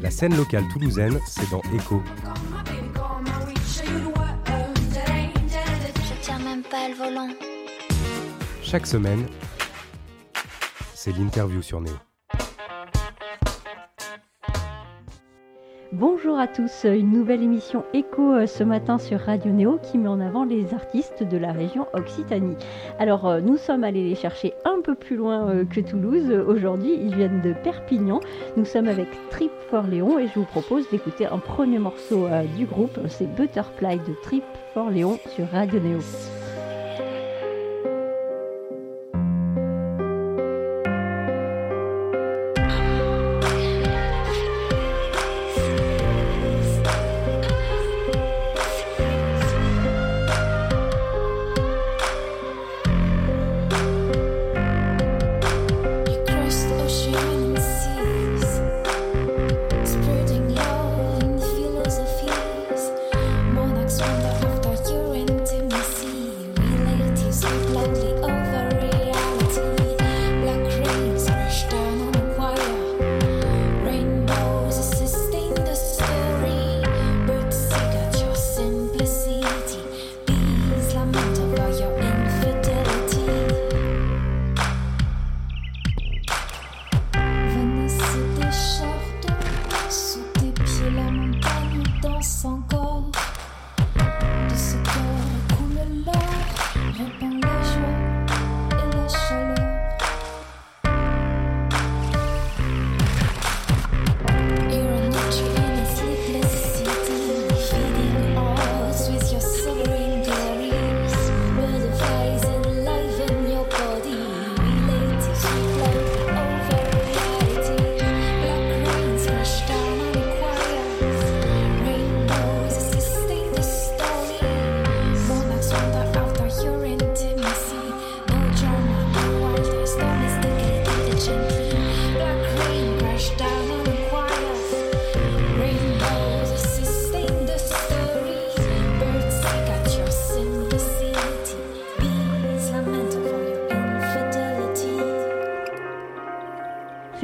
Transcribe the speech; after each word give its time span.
La 0.00 0.10
scène 0.10 0.36
locale 0.36 0.64
toulousaine, 0.68 1.18
c'est 1.26 1.50
dans 1.50 1.60
Echo. 1.74 2.00
Je 5.96 6.12
tiens 6.22 6.38
même 6.38 6.62
pas 6.62 6.88
le 6.88 6.94
volant. 6.94 7.28
Chaque 8.62 8.86
semaine, 8.86 9.26
c'est 10.94 11.16
l'interview 11.16 11.62
sur 11.62 11.80
Néo. 11.80 11.94
Bonjour 15.98 16.38
à 16.38 16.46
tous, 16.46 16.84
une 16.84 17.10
nouvelle 17.10 17.42
émission 17.42 17.82
Écho 17.92 18.32
euh, 18.32 18.46
ce 18.46 18.62
matin 18.62 18.98
sur 18.98 19.18
Radio 19.18 19.50
Néo 19.50 19.80
qui 19.82 19.98
met 19.98 20.06
en 20.06 20.20
avant 20.20 20.44
les 20.44 20.72
artistes 20.72 21.24
de 21.24 21.36
la 21.36 21.50
région 21.50 21.88
Occitanie. 21.92 22.54
Alors 23.00 23.26
euh, 23.26 23.40
nous 23.40 23.56
sommes 23.56 23.82
allés 23.82 24.08
les 24.08 24.14
chercher 24.14 24.54
un 24.64 24.80
peu 24.80 24.94
plus 24.94 25.16
loin 25.16 25.50
euh, 25.50 25.64
que 25.64 25.80
Toulouse. 25.80 26.30
Aujourd'hui 26.46 26.94
ils 26.94 27.16
viennent 27.16 27.42
de 27.42 27.52
Perpignan. 27.52 28.20
Nous 28.56 28.64
sommes 28.64 28.86
avec 28.86 29.08
Trip 29.30 29.50
for 29.70 29.88
Léon 29.88 30.20
et 30.20 30.28
je 30.28 30.34
vous 30.38 30.44
propose 30.46 30.88
d'écouter 30.88 31.26
un 31.26 31.38
premier 31.38 31.80
morceau 31.80 32.28
du 32.56 32.66
groupe, 32.66 32.96
c'est 33.08 33.26
Butterfly 33.34 33.96
de 33.96 34.14
Trip 34.22 34.44
for 34.74 34.90
Léon 34.90 35.18
sur 35.34 35.50
Radio 35.50 35.80
Néo. 35.80 35.98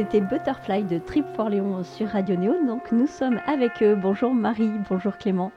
C'était 0.04 0.20
Butterfly 0.20 0.84
de 0.84 0.98
Trip 0.98 1.24
for 1.34 1.48
Léon 1.48 1.82
sur 1.82 2.08
Radio 2.08 2.36
Néo. 2.36 2.66
Donc 2.66 2.92
nous 2.92 3.06
sommes 3.06 3.40
avec 3.46 3.82
eux. 3.82 3.94
Bonjour 3.94 4.34
Marie, 4.34 4.70
bonjour 4.90 5.16
Clément. 5.16 5.50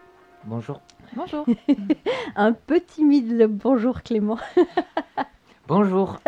Bonjour. 0.45 0.79
Bonjour. 1.17 1.45
Un 2.37 2.53
peu 2.53 2.79
timide 2.79 3.37
le 3.37 3.47
bonjour 3.47 4.03
Clément. 4.03 4.37
Bonjour. 5.67 6.21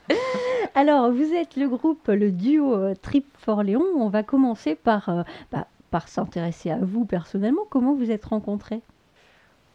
Alors, 0.74 1.12
vous 1.12 1.34
êtes 1.34 1.56
le 1.56 1.68
groupe, 1.68 2.08
le 2.08 2.32
duo 2.32 2.74
euh, 2.74 2.94
Trip 2.94 3.26
for 3.36 3.62
Léon. 3.62 3.84
On 3.96 4.08
va 4.08 4.22
commencer 4.22 4.74
par, 4.74 5.10
euh, 5.10 5.22
bah, 5.50 5.66
par 5.90 6.08
s'intéresser 6.08 6.70
à 6.70 6.78
vous 6.78 7.04
personnellement. 7.04 7.66
Comment 7.68 7.92
vous 7.92 8.10
êtes 8.10 8.24
rencontrés? 8.24 8.80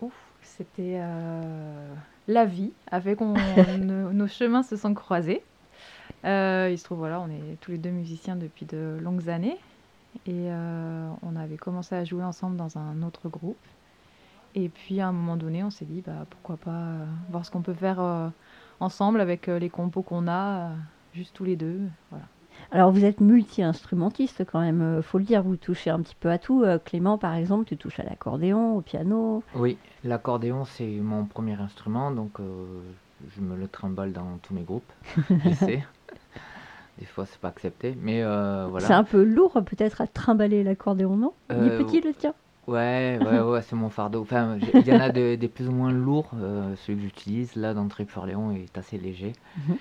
Ouf, 0.01 0.16
c'était 0.41 0.97
euh, 0.97 1.93
la 2.27 2.45
vie, 2.45 2.71
avec 2.89 3.21
on, 3.21 3.35
nos, 3.77 4.13
nos 4.13 4.27
chemins 4.27 4.63
se 4.63 4.77
sont 4.77 4.95
croisés. 4.95 5.43
Euh, 6.25 6.69
il 6.72 6.78
se 6.78 6.83
trouve, 6.83 7.00
voilà, 7.00 7.19
on 7.19 7.28
est 7.29 7.57
tous 7.61 7.72
les 7.72 7.78
deux 7.78 7.91
musiciens 7.91 8.35
depuis 8.35 8.66
de 8.66 8.97
longues 9.01 9.29
années. 9.29 9.57
Et 10.25 10.50
euh, 10.50 11.09
on 11.22 11.35
avait 11.35 11.57
commencé 11.57 11.95
à 11.95 12.03
jouer 12.03 12.23
ensemble 12.23 12.57
dans 12.57 12.78
un 12.78 13.03
autre 13.03 13.29
groupe. 13.29 13.57
Et 14.55 14.69
puis 14.69 15.00
à 15.01 15.07
un 15.07 15.11
moment 15.11 15.38
donné, 15.38 15.63
on 15.63 15.69
s'est 15.69 15.85
dit, 15.85 16.01
bah, 16.05 16.25
pourquoi 16.29 16.57
pas 16.57 16.72
euh, 16.72 17.05
voir 17.29 17.45
ce 17.45 17.51
qu'on 17.51 17.61
peut 17.61 17.73
faire 17.73 18.00
euh, 18.00 18.29
ensemble 18.79 19.22
avec 19.22 19.47
euh, 19.50 19.59
les 19.59 19.69
compos 19.69 20.01
qu'on 20.01 20.28
a, 20.28 20.72
euh, 20.72 20.75
juste 21.13 21.35
tous 21.35 21.44
les 21.44 21.55
deux. 21.55 21.81
Voilà. 22.09 22.25
Alors, 22.72 22.91
vous 22.91 23.05
êtes 23.05 23.22
multi-instrumentiste 23.22 24.44
quand 24.51 24.59
même, 24.59 25.01
faut 25.03 25.19
le 25.19 25.23
dire. 25.23 25.44
Vous 25.44 25.57
touchez 25.57 25.91
un 25.91 26.01
petit 26.01 26.16
peu 26.19 26.31
à 26.31 26.39
tout. 26.39 26.66
Clément, 26.85 27.19
par 27.19 27.35
exemple, 27.35 27.66
tu 27.66 27.78
touches 27.78 27.99
à 27.99 28.03
l'accordéon, 28.03 28.75
au 28.75 28.81
piano. 28.81 29.44
Oui, 29.53 29.78
l'accordéon 30.03 30.66
c'est 30.66 30.88
mon 30.88 31.25
premier 31.25 31.53
instrument, 31.53 32.11
donc 32.11 32.39
euh, 32.39 32.66
je 33.35 33.41
me 33.41 33.55
le 33.55 33.67
trimballe 33.67 34.11
dans 34.11 34.38
tous 34.41 34.55
mes 34.55 34.63
groupes. 34.63 34.91
J'essaie. 35.44 35.85
Des 37.00 37.06
fois 37.06 37.25
c'est 37.25 37.40
pas 37.40 37.50
accepté, 37.50 37.96
mais 38.02 38.24
euh, 38.24 38.68
C'est 38.78 38.94
voilà. 38.94 38.94
un 38.94 39.03
peu 39.03 39.24
lourd 39.24 39.62
peut-être 39.66 40.02
à 40.02 40.08
trimballer 40.08 40.63
l'accordéon, 40.63 41.16
non? 41.18 41.34
Il 41.50 41.66
est 41.66 41.72
Euh, 41.72 41.84
petit 41.84 42.02
le 42.02 42.13
tien? 42.13 42.34
Ouais, 42.68 43.19
ouais, 43.24 43.40
ouais, 43.41 43.62
c'est 43.63 43.75
mon 43.78 43.90
fardeau. 43.90 44.22
Enfin, 44.22 44.58
il 44.59 44.88
y 44.88 44.94
en 44.94 45.00
a 45.00 45.09
de- 45.09 45.35
des 45.35 45.47
plus 45.50 45.68
ou 45.69 45.72
moins 45.72 45.91
lourds. 45.91 46.31
euh, 46.35 46.75
celui 46.78 46.97
que 47.00 47.03
j'utilise 47.06 47.56
là 47.56 47.74
dans 47.74 47.88
Trip 47.88 48.09
for 48.09 48.25
Léon 48.25 48.52
est 48.52 48.78
assez 48.78 48.97
léger. 48.97 49.34
Mhm. 49.56 49.78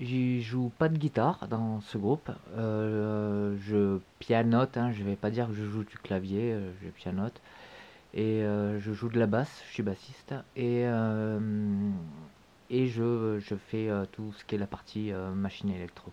J'y 0.00 0.42
joue 0.42 0.70
pas 0.78 0.88
de 0.88 0.96
guitare 0.96 1.48
dans 1.48 1.80
ce 1.80 1.98
groupe. 1.98 2.30
Euh, 2.56 3.56
je 3.58 3.98
pianote, 4.20 4.76
hein, 4.76 4.92
je 4.92 5.02
vais 5.02 5.16
pas 5.16 5.30
dire 5.30 5.48
que 5.48 5.54
je 5.54 5.64
joue 5.64 5.84
du 5.84 5.98
clavier, 5.98 6.56
je 6.82 6.88
pianote. 6.90 7.40
Et 8.14 8.42
euh, 8.44 8.80
je 8.80 8.92
joue 8.92 9.08
de 9.10 9.18
la 9.20 9.26
basse, 9.26 9.62
je 9.68 9.74
suis 9.74 9.82
bassiste. 9.82 10.34
Et, 10.56 10.84
euh, 10.86 11.38
et 12.70 12.86
je, 12.86 13.38
je 13.38 13.54
fais 13.54 13.88
euh, 13.88 14.04
tout 14.12 14.32
ce 14.32 14.44
qui 14.44 14.54
est 14.54 14.58
la 14.58 14.66
partie 14.66 15.12
euh, 15.12 15.32
machine 15.32 15.70
électro. 15.70 16.10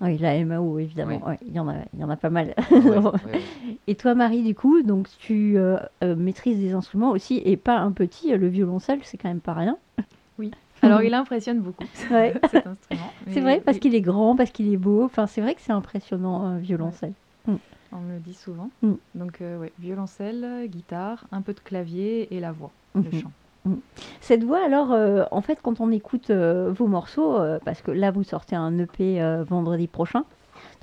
Oui, 0.00 0.18
la 0.18 0.44
MAO, 0.44 0.78
évidemment. 0.78 1.20
Oui. 1.24 1.30
Ouais, 1.30 1.38
il, 1.46 1.54
y 1.54 1.58
en 1.58 1.68
a, 1.68 1.76
il 1.94 2.00
y 2.00 2.04
en 2.04 2.10
a 2.10 2.16
pas 2.16 2.28
mal. 2.28 2.54
Ouais, 2.70 2.78
ouais, 2.88 2.98
ouais. 2.98 3.40
Et 3.86 3.94
toi, 3.94 4.14
Marie, 4.14 4.42
du 4.42 4.54
coup, 4.54 4.82
donc 4.82 5.08
tu 5.18 5.56
euh, 5.56 5.78
euh, 6.04 6.14
maîtrises 6.14 6.58
des 6.58 6.74
instruments 6.74 7.10
aussi, 7.10 7.40
et 7.44 7.56
pas 7.56 7.78
un 7.78 7.92
petit, 7.92 8.36
le 8.36 8.46
violoncelle, 8.48 9.00
c'est 9.04 9.16
quand 9.16 9.28
même 9.28 9.40
pas 9.40 9.54
rien. 9.54 9.78
Alors 10.82 11.02
il 11.02 11.14
impressionne 11.14 11.60
beaucoup 11.60 11.84
Ouais. 12.10 12.34
cet 12.50 12.66
instrument. 12.66 13.10
C'est 13.32 13.40
vrai, 13.40 13.62
parce 13.64 13.76
oui, 13.76 13.80
qu'il 13.80 13.94
est 13.94 14.02
grand, 14.02 14.36
parce 14.36 14.50
qu'il 14.50 14.70
est 14.70 14.76
beau. 14.76 15.02
Enfin, 15.04 15.26
c'est 15.26 15.40
vrai 15.40 15.54
que 15.54 15.62
c'est 15.62 15.72
impressionnant, 15.72 16.42
un 16.42 16.58
violoncelle. 16.58 17.14
On 17.92 18.00
me 18.00 18.14
le 18.14 18.20
dit 18.20 18.34
souvent. 18.34 18.68
Mm. 18.82 18.92
Donc, 19.14 19.40
euh, 19.40 19.58
ouais, 19.58 19.72
violoncelle, 19.78 20.68
guitare, 20.68 21.24
un 21.30 21.40
peu 21.40 21.54
de 21.54 21.60
clavier 21.60 22.34
et 22.34 22.40
la 22.40 22.52
voix, 22.52 22.72
Mhm. 22.94 23.04
le 23.04 23.10
chant. 23.18 23.32
Cette 24.20 24.44
voix, 24.44 24.64
alors, 24.64 24.92
euh, 24.92 25.24
en 25.30 25.40
fait, 25.40 25.58
quand 25.62 25.80
on 25.80 25.90
écoute 25.90 26.30
euh, 26.30 26.72
vos 26.76 26.86
morceaux, 26.86 27.36
euh, 27.36 27.58
parce 27.64 27.82
que 27.82 27.90
là, 27.90 28.10
vous 28.10 28.24
sortez 28.24 28.56
un 28.56 28.78
EP 28.78 29.20
vendredi 29.48 29.86
prochain. 29.86 30.24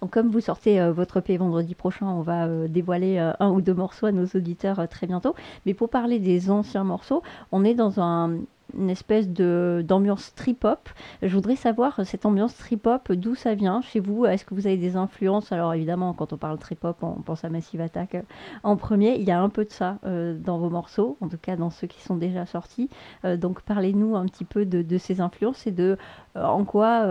Donc, 0.02 0.12
comme 0.12 0.30
vous 0.30 0.42
sortez 0.42 0.86
votre 0.92 1.18
EP 1.18 1.38
vendredi 1.38 1.76
prochain, 1.76 2.06
on 2.08 2.22
va 2.22 2.48
dévoiler 2.68 3.18
un 3.40 3.50
ou 3.50 3.62
deux 3.62 3.74
morceaux 3.74 4.06
à 4.06 4.12
nos 4.12 4.26
auditeurs 4.26 4.88
très 4.90 5.08
bientôt. 5.08 5.36
Mais 5.66 5.74
pour 5.74 5.90
parler 5.90 6.20
des 6.20 6.52
anciens 6.52 6.84
morceaux, 6.84 7.24
on 7.52 7.64
est 7.64 7.74
dans 7.74 8.00
un. 8.00 8.38
Une 8.78 8.90
espèce 8.90 9.30
de 9.30 9.84
d'ambiance 9.88 10.34
trip-hop. 10.36 10.90
Je 11.22 11.34
voudrais 11.34 11.56
savoir 11.56 12.00
euh, 12.00 12.04
cette 12.04 12.26
ambiance 12.26 12.56
trip-hop, 12.58 13.12
d'où 13.12 13.36
ça 13.36 13.56
vient 13.56 13.82
chez 13.82 14.00
vous? 14.00 14.26
Est-ce 14.26 14.46
que 14.46 14.54
vous 14.54 14.68
avez 14.68 14.78
des 14.78 14.96
influences? 14.96 15.52
Alors 15.52 15.74
évidemment, 15.74 16.14
quand 16.14 16.34
on 16.34 16.38
parle 16.38 16.58
trip-hop, 16.58 16.98
on 17.02 17.22
pense 17.22 17.44
à 17.44 17.50
Massive 17.50 17.82
Attack 17.82 18.16
euh, 18.16 18.22
en 18.64 18.76
premier. 18.76 19.16
Il 19.16 19.24
y 19.24 19.32
a 19.32 19.42
un 19.42 19.50
peu 19.50 19.66
de 19.66 19.72
ça 19.72 20.00
euh, 20.06 20.38
dans 20.38 20.58
vos 20.58 20.70
morceaux, 20.70 21.18
en 21.22 21.28
tout 21.28 21.38
cas 21.38 21.56
dans 21.56 21.70
ceux 21.70 21.88
qui 21.88 22.02
sont 22.02 22.16
déjà 22.16 22.46
sortis. 22.46 22.90
Donc 23.24 23.62
parlez-nous 23.62 24.16
un 24.16 24.26
petit 24.26 24.46
peu 24.46 24.66
de, 24.66 24.82
de 24.82 24.98
ces 24.98 25.22
influences 25.22 25.66
et 25.68 25.72
de 25.72 25.98
en 26.36 26.64
quoi 26.66 27.06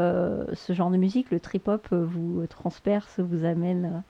ce 0.53 0.73
genre 0.73 0.91
de 0.91 0.97
musique, 0.97 1.31
le 1.31 1.41
trip-hop, 1.41 1.89
vous 1.93 2.47
transperce, 2.47 3.21
vous 3.21 3.45
amène 3.45 4.03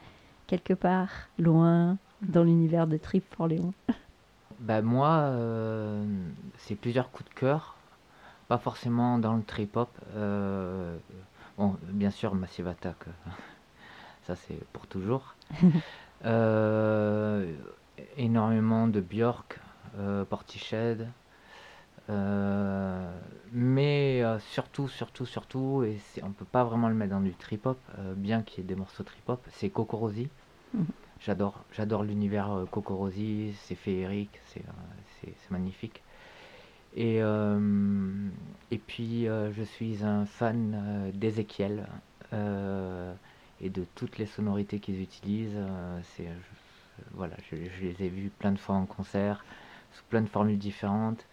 quelque 0.46 0.75
part 0.75 1.10
loin 1.38 1.96
dans 2.22 2.44
l'univers 2.44 2.87
de 2.87 2.96
Trip 2.96 3.25
for 3.34 3.46
Léon? 3.46 3.72
Bah 4.62 4.81
moi, 4.81 5.09
euh, 5.09 6.05
c'est 6.59 6.76
plusieurs 6.76 7.11
coups 7.11 7.29
de 7.29 7.35
cœur, 7.35 7.76
pas 8.47 8.59
forcément 8.59 9.19
dans 9.19 9.35
le 9.35 9.43
trip-hop. 9.43 9.91
euh, 10.14 10.97
bon, 11.59 11.76
bien 11.88 12.11
sûr, 12.11 12.35
Massive 12.37 12.69
Attack, 12.69 12.97
ça 14.26 14.37
c'est 14.37 14.59
pour 14.73 14.87
toujours. 14.87 15.35
Euh, 16.25 17.53
énormément 18.17 18.87
de 18.87 19.00
Björk, 19.00 19.59
Portiched, 20.31 21.05
mais 23.53 24.23
surtout, 24.38 24.87
surtout, 24.87 25.26
surtout, 25.26 25.82
et 25.82 25.99
on 26.23 26.31
peut 26.31 26.44
pas 26.44 26.62
vraiment 26.62 26.88
le 26.88 26.94
mettre 26.94 27.11
dans 27.11 27.20
du 27.20 27.35
trip-hop, 27.35 27.76
bien 28.14 28.43
qu'il 28.43 28.59
y 28.59 28.61
ait 28.64 28.69
des 28.69 28.76
morceaux 28.76 29.03
trip-hop, 29.03 29.44
c'est 29.50 29.69
Kokorosi. 29.69 30.29
J'adore, 31.24 31.64
j'adore 31.72 32.02
l'univers 32.02 32.50
euh, 32.52 32.64
Kokorosi, 32.66 33.54
c'est 33.64 33.74
féerique, 33.76 34.40
c'est 34.46 34.64
euh, 35.26 35.30
magnifique. 35.50 36.02
Et, 36.94 37.22
euh, 37.22 38.28
et 38.70 38.78
puis 38.78 39.28
euh, 39.28 39.52
je 39.52 39.62
suis 39.62 40.04
un 40.04 40.26
fan 40.26 40.74
euh, 40.74 41.10
d'Ezekiel 41.12 41.86
euh, 42.32 43.14
et 43.60 43.70
de 43.70 43.84
toutes 43.94 44.19
les 44.19 44.26
sonorités 44.26 44.80
qu'ils 44.80 45.00
utilisent. 45.00 45.54
euh, 45.56 46.00
c'est, 46.02 46.26
je- 46.26 47.02
voilà, 47.12 47.36
je, 47.50 47.56
je 47.56 47.84
les 47.86 48.02
ai 48.04 48.08
vus 48.08 48.30
plein 48.30 48.52
de 48.52 48.58
fois 48.58 48.75
en 48.75 48.84
concert, 48.86 49.44
sous 49.92 50.02
plein 50.10 50.22
de 50.22 50.28
formules 50.28 50.58
différentes, 50.58 51.26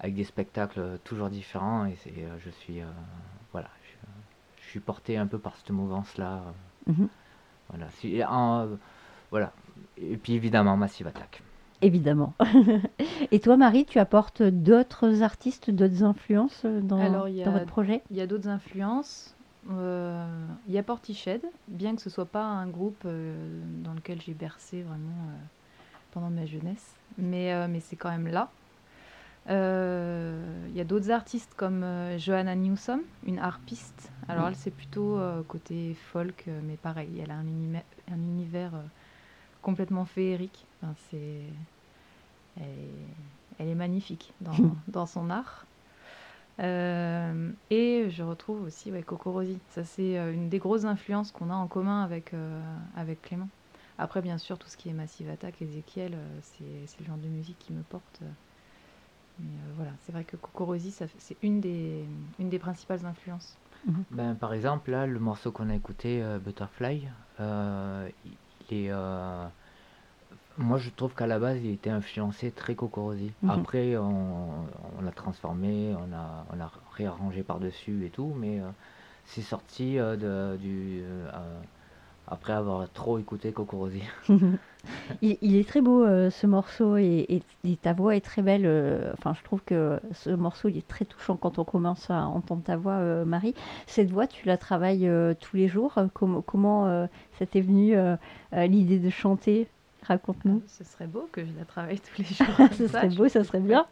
avec 0.00 0.14
des 0.14 0.24
spectacles 0.24 0.80
euh, 0.80 0.96
toujours 1.04 1.30
différents. 1.30 1.86
Et 1.86 1.96
euh, 2.18 2.36
je 2.44 2.50
suis, 2.50 2.80
euh, 2.82 2.86
voilà, 3.52 3.70
je, 3.84 4.62
je 4.62 4.68
suis 4.68 4.80
porté 4.80 5.16
un 5.16 5.26
peu 5.28 5.38
par 5.38 5.56
cette 5.56 5.70
mouvance-là. 5.70 6.42
euh, 6.88 6.92
Mhm. 6.92 7.08
voilà, 7.68 7.86
en- 8.28 8.68
voilà. 9.32 9.52
Et 9.96 10.16
puis 10.16 10.34
évidemment 10.34 10.76
Massive 10.76 11.08
Attack. 11.08 11.42
Évidemment. 11.80 12.32
Et 13.32 13.40
toi, 13.40 13.56
Marie, 13.56 13.84
tu 13.84 13.98
apportes 13.98 14.42
d'autres 14.42 15.22
artistes, 15.22 15.70
d'autres 15.70 16.04
influences 16.04 16.64
dans, 16.64 16.98
Alors, 17.00 17.24
dans 17.24 17.30
a- 17.50 17.50
votre 17.50 17.66
projet? 17.66 18.02
Il 18.12 18.16
y 18.16 18.20
a 18.20 18.26
d'autres 18.28 18.48
influences. 18.48 19.34
Euh, 19.70 20.24
il 20.68 20.74
y 20.74 20.78
a 20.78 20.82
Portiched, 20.84 21.40
bien 21.68 21.96
que 21.96 22.02
ce 22.02 22.10
soit 22.10 22.26
pas 22.26 22.44
un 22.44 22.66
groupe 22.68 23.02
euh, 23.04 23.34
dans 23.82 23.94
lequel 23.94 24.20
j'ai 24.20 24.34
bercé 24.34 24.82
vraiment 24.82 25.08
euh, 25.28 25.36
pendant 26.12 26.30
ma 26.30 26.46
jeunesse, 26.46 26.94
mais, 27.18 27.52
euh, 27.52 27.66
mais 27.68 27.80
c'est 27.80 27.96
quand 27.96 28.10
même 28.10 28.28
là. 28.28 28.50
Euh, 29.48 30.66
Il 30.70 30.76
y 30.76 30.80
a 30.80 30.84
d'autres 30.84 31.10
artistes 31.10 31.52
comme 31.56 31.82
euh, 31.82 32.18
Johanna 32.18 32.54
Newsom, 32.54 33.00
une 33.26 33.38
harpiste. 33.38 34.10
Alors 34.28 34.44
Mm. 34.44 34.48
elle, 34.48 34.56
c'est 34.56 34.70
plutôt 34.70 35.16
euh, 35.18 35.42
côté 35.42 35.94
folk, 35.94 36.48
mais 36.64 36.76
pareil, 36.76 37.20
elle 37.22 37.30
a 37.30 37.36
un, 37.36 37.46
univers- 37.46 37.82
un 38.10 38.18
univers 38.18 38.74
euh, 38.74 38.82
complètement 39.62 40.04
féerique. 40.04 40.66
Enfin, 40.82 40.94
c'est... 41.10 41.42
Elle, 42.56 42.64
est... 42.64 43.58
elle 43.58 43.68
est 43.68 43.74
magnifique 43.74 44.32
dans, 44.40 44.52
dans 44.88 45.06
son 45.06 45.30
art. 45.30 45.64
Euh, 46.60 47.50
et 47.70 48.08
je 48.10 48.22
retrouve 48.22 48.62
aussi 48.64 48.92
ouais, 48.92 49.02
Kokorosi. 49.02 49.58
Ça, 49.70 49.84
c'est 49.84 50.18
euh, 50.18 50.34
une 50.34 50.48
des 50.48 50.58
grosses 50.58 50.84
influences 50.84 51.32
qu'on 51.32 51.50
a 51.50 51.54
en 51.54 51.66
commun 51.66 52.02
avec, 52.02 52.34
euh, 52.34 52.60
avec 52.96 53.22
Clément. 53.22 53.48
Après, 53.98 54.20
bien 54.20 54.38
sûr, 54.38 54.58
tout 54.58 54.68
ce 54.68 54.76
qui 54.76 54.88
est 54.88 54.92
Massive 54.92 55.30
Attack, 55.30 55.62
Ezekiel, 55.62 56.16
c'est 56.40 56.64
c'est 56.86 57.00
le 57.00 57.06
genre 57.06 57.18
de 57.18 57.28
musique 57.28 57.58
qui 57.58 57.72
me 57.72 57.82
porte. 57.82 58.22
Mais 59.38 59.46
euh, 59.46 59.72
voilà, 59.76 59.92
c'est 60.02 60.12
vrai 60.12 60.24
que 60.24 60.36
Kokorosi, 60.36 60.90
ça 60.90 61.06
c'est 61.18 61.36
une 61.42 61.60
des, 61.60 62.04
une 62.38 62.48
des 62.48 62.58
principales 62.58 63.04
influences. 63.06 63.56
Ben, 64.10 64.34
par 64.34 64.54
exemple, 64.54 64.90
là, 64.92 65.06
le 65.06 65.18
morceau 65.18 65.50
qu'on 65.50 65.68
a 65.68 65.74
écouté, 65.74 66.22
euh, 66.22 66.38
Butterfly, 66.38 67.08
est. 68.72 68.90
euh, 68.90 69.44
moi, 70.58 70.78
je 70.78 70.90
trouve 70.90 71.14
qu'à 71.14 71.26
la 71.26 71.38
base, 71.38 71.58
il 71.62 71.70
était 71.72 71.90
influencé 71.90 72.50
très 72.50 72.74
Kokorosi. 72.74 73.32
Mhm. 73.42 73.50
Après, 73.50 73.96
on, 73.96 74.66
on 74.98 75.02
l'a 75.02 75.10
transformé, 75.12 75.94
on 75.96 76.12
a, 76.14 76.44
on 76.54 76.60
a 76.60 76.70
réarrangé 76.94 77.42
par-dessus 77.42 78.04
et 78.06 78.10
tout, 78.10 78.34
mais 78.36 78.60
euh, 78.60 78.64
c'est 79.26 79.42
sorti 79.42 79.98
euh, 79.98 80.16
de, 80.16 80.56
du. 80.58 81.02
Après 82.32 82.52
avoir 82.54 82.90
trop 82.90 83.18
écouté 83.18 83.52
Kokorosi. 83.52 84.02
il, 85.22 85.36
il 85.42 85.56
est 85.56 85.68
très 85.68 85.80
beau 85.80 86.02
euh, 86.04 86.30
ce 86.30 86.46
morceau 86.46 86.96
et, 86.96 87.26
et- 87.28 87.42
et 87.70 87.76
ta 87.76 87.92
voix 87.92 88.16
est 88.16 88.20
très 88.20 88.42
belle. 88.42 88.62
euh, 88.64 89.12
Enfin, 89.18 89.34
je 89.38 89.42
trouve 89.44 89.60
que 89.64 90.00
ce 90.12 90.30
morceau 90.30 90.68
il 90.68 90.78
est 90.78 90.88
très 90.88 91.04
touchant 91.04 91.36
quand 91.36 91.58
on 91.58 91.64
commence 91.64 92.10
à 92.10 92.22
entendre 92.26 92.62
ta 92.62 92.76
voix, 92.76 92.94
euh, 92.94 93.24
Marie. 93.24 93.54
Cette 93.86 94.10
voix, 94.10 94.26
tu 94.26 94.46
la 94.46 94.56
travailles 94.56 95.06
euh, 95.06 95.34
tous 95.38 95.56
les 95.56 95.68
jours. 95.68 95.94
Com- 96.14 96.42
comment 96.44 96.86
euh, 96.86 97.06
ça 97.38 97.46
t'est 97.46 97.60
venu 97.60 97.94
euh, 97.96 98.16
euh, 98.54 98.66
l'idée 98.66 98.98
de 98.98 99.10
chanter? 99.10 99.68
Raconte-nous. 100.04 100.62
Ce 100.66 100.82
serait 100.84 101.06
beau 101.06 101.28
que 101.30 101.42
je 101.44 101.52
la 101.58 101.64
travaille 101.64 102.00
tous 102.00 102.18
les 102.18 102.24
jours. 102.24 102.68
Ce 102.72 102.88
ça. 102.88 103.00
serait 103.02 103.08
beau, 103.14 103.28
ça 103.28 103.44
serait 103.44 103.60
bien. 103.60 103.86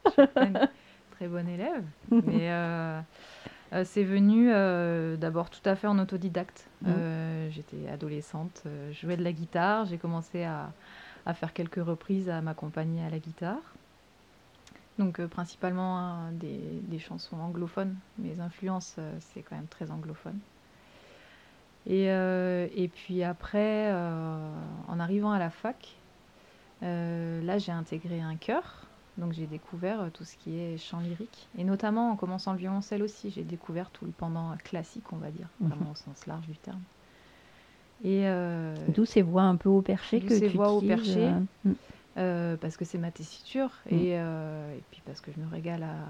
Très 1.12 1.28
bonne 1.28 1.48
élève. 1.48 1.84
Mais 2.10 2.48
euh, 3.72 3.84
c'est 3.84 4.04
venu 4.04 4.50
euh, 4.52 5.16
d'abord 5.16 5.50
tout 5.50 5.60
à 5.64 5.76
fait 5.76 5.86
en 5.86 5.98
autodidacte. 5.98 6.68
Mhm. 6.82 6.94
Euh, 6.96 7.50
J'étais 7.50 7.88
adolescente, 7.88 8.64
je 8.92 9.00
jouais 9.00 9.16
de 9.16 9.24
la 9.24 9.32
guitare. 9.32 9.84
J'ai 9.86 9.98
commencé 9.98 10.44
à, 10.44 10.72
à 11.26 11.34
faire 11.34 11.52
quelques 11.52 11.84
reprises 11.84 12.28
à 12.28 12.40
m'accompagner 12.40 13.04
à 13.04 13.10
la 13.10 13.18
guitare. 13.18 13.60
Donc 14.98 15.24
principalement 15.26 15.98
hein, 15.98 16.32
des, 16.32 16.60
des 16.82 16.98
chansons 16.98 17.38
anglophones. 17.38 17.96
Mes 18.18 18.38
influences, 18.40 18.96
c'est 19.18 19.42
quand 19.42 19.56
même 19.56 19.66
très 19.66 19.90
anglophone. 19.90 20.38
Et, 21.86 22.04
et 22.04 22.88
puis 22.88 23.22
après, 23.24 23.90
en 23.90 25.00
arrivant 25.00 25.32
à 25.32 25.38
la 25.38 25.48
fac, 25.48 25.96
là 26.82 27.58
j'ai 27.58 27.72
intégré 27.72 28.20
un 28.20 28.36
chœur. 28.36 28.84
Donc 29.16 29.32
j'ai 29.32 29.46
découvert 29.46 30.00
euh, 30.02 30.10
tout 30.10 30.24
ce 30.24 30.36
qui 30.36 30.58
est 30.58 30.76
chant 30.78 31.00
lyrique. 31.00 31.48
Et 31.58 31.64
notamment 31.64 32.10
en 32.10 32.16
commençant 32.16 32.52
le 32.52 32.58
violoncelle 32.58 33.02
aussi, 33.02 33.30
j'ai 33.30 33.44
découvert 33.44 33.90
tout 33.90 34.04
le 34.04 34.12
pendant 34.12 34.56
classique, 34.58 35.12
on 35.12 35.16
va 35.18 35.30
dire, 35.30 35.48
Mhm. 35.60 35.68
vraiment 35.68 35.90
au 35.90 35.94
sens 35.94 36.26
large 36.26 36.46
du 36.46 36.56
terme. 36.56 36.82
Et 38.02 38.26
euh, 38.26 38.74
D'où 38.94 39.04
ces 39.04 39.22
voix 39.22 39.42
un 39.42 39.56
peu 39.56 39.68
au 39.68 39.82
perché 39.82 40.20
que 40.20 40.34
ces 40.38 40.48
tu 40.48 40.56
voix 40.56 40.72
au 40.72 40.80
perché. 40.80 41.26
euh, 41.26 41.40
mm. 41.64 41.72
euh, 42.16 42.56
parce 42.56 42.76
que 42.76 42.84
c'est 42.84 42.98
ma 42.98 43.10
tessiture 43.10 43.72
Mm. 43.90 43.94
et, 43.94 44.18
euh, 44.18 44.74
et 44.76 44.84
puis 44.90 45.02
parce 45.04 45.20
que 45.20 45.32
je 45.32 45.38
me 45.40 45.46
régale 45.46 45.82
à, 45.82 46.06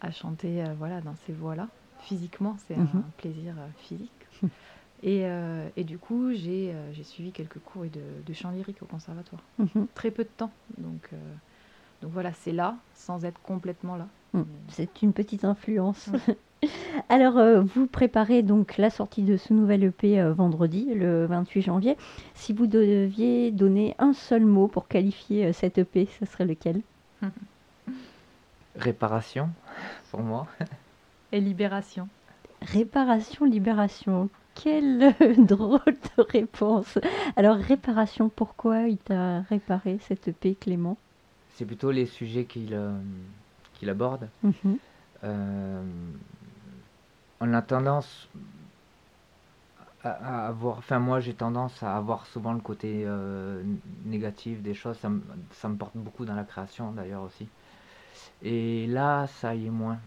à 0.00 0.10
chanter 0.10 0.62
euh, 0.62 0.74
voilà, 0.78 1.00
dans 1.00 1.16
ces 1.26 1.32
voix-là. 1.32 1.68
Physiquement, 2.00 2.56
c'est 2.66 2.76
Mhm. 2.76 2.86
un 2.94 3.10
plaisir 3.16 3.56
euh, 3.58 3.68
physique. 3.76 4.26
Et, 5.00 5.26
euh, 5.26 5.68
et 5.76 5.84
du 5.84 5.96
coup, 5.96 6.32
j'ai 6.32 6.72
euh, 6.74 6.92
suivi 7.04 7.32
quelques 7.32 7.60
cours 7.60 7.84
de, 7.84 8.00
de 8.26 8.32
chant 8.32 8.50
lyrique 8.50 8.82
au 8.82 8.86
conservatoire. 8.86 9.44
Mhm. 9.58 9.86
Très 9.94 10.10
peu 10.10 10.24
de 10.24 10.28
temps. 10.28 10.50
Donc, 10.76 11.10
euh, 11.12 11.34
donc 12.02 12.12
voilà, 12.12 12.32
c'est 12.32 12.52
là, 12.52 12.76
sans 12.94 13.24
être 13.24 13.40
complètement 13.42 13.96
là. 13.96 14.06
Mm. 14.32 14.38
Mais- 14.40 14.44
C'est 14.70 15.02
une 15.02 15.12
petite 15.12 15.44
influence. 15.44 16.10
Alors, 17.08 17.38
euh, 17.38 17.60
vous 17.60 17.86
préparez 17.86 18.42
donc 18.42 18.78
la 18.78 18.90
sortie 18.90 19.22
de 19.22 19.36
ce 19.36 19.52
nouvel 19.52 19.84
EP 19.84 20.20
euh, 20.20 20.32
vendredi, 20.32 20.92
le 20.92 21.24
28 21.26 21.62
janvier. 21.62 21.96
Si 22.34 22.52
vous 22.52 22.66
deviez 22.66 23.52
donner 23.52 23.94
un 24.00 24.12
seul 24.12 24.44
mot 24.44 24.66
pour 24.66 24.88
qualifier 24.88 25.46
euh, 25.46 25.52
cet 25.52 25.78
EP, 25.78 26.08
ce 26.18 26.26
serait 26.26 26.46
lequel? 26.46 26.80
Réparation, 28.76 29.50
pour 30.10 30.20
moi. 30.20 30.46
Et 31.32 31.40
libération. 31.40 32.08
Réparation, 32.62 33.44
libération. 33.44 34.28
Quelle 34.54 35.14
drôle 35.38 35.80
de 35.86 36.22
réponse. 36.22 36.98
Alors, 37.36 37.56
réparation, 37.56 38.28
pourquoi 38.28 38.82
il 38.88 38.98
t'a 38.98 39.40
réparé 39.42 39.98
cet 40.08 40.28
EP, 40.28 40.54
Clément? 40.56 40.96
C'est 41.58 41.64
plutôt 41.64 41.90
les 41.90 42.06
sujets 42.06 42.44
qu'il 42.44 42.72
euh, 42.72 42.92
qu'il 43.74 43.90
aborde. 43.90 44.28
Mhm. 44.44 44.78
Euh, 45.24 45.82
on 47.40 47.52
a 47.52 47.62
tendance 47.62 48.28
à, 50.04 50.10
à 50.10 50.46
avoir, 50.46 50.78
enfin 50.78 51.00
moi 51.00 51.18
j'ai 51.18 51.34
tendance 51.34 51.82
à 51.82 51.96
avoir 51.96 52.26
souvent 52.26 52.52
le 52.52 52.60
côté 52.60 53.02
euh, 53.04 53.60
négatif 54.04 54.62
des 54.62 54.72
choses, 54.72 54.96
ça 54.98 55.08
me, 55.08 55.20
ça 55.50 55.68
me 55.68 55.74
porte 55.74 55.96
beaucoup 55.96 56.24
dans 56.24 56.36
la 56.36 56.44
création 56.44 56.92
d'ailleurs 56.92 57.22
aussi. 57.24 57.48
Et 58.44 58.86
là 58.86 59.26
ça 59.26 59.56
y 59.56 59.66
est 59.66 59.70
moins. 59.70 59.98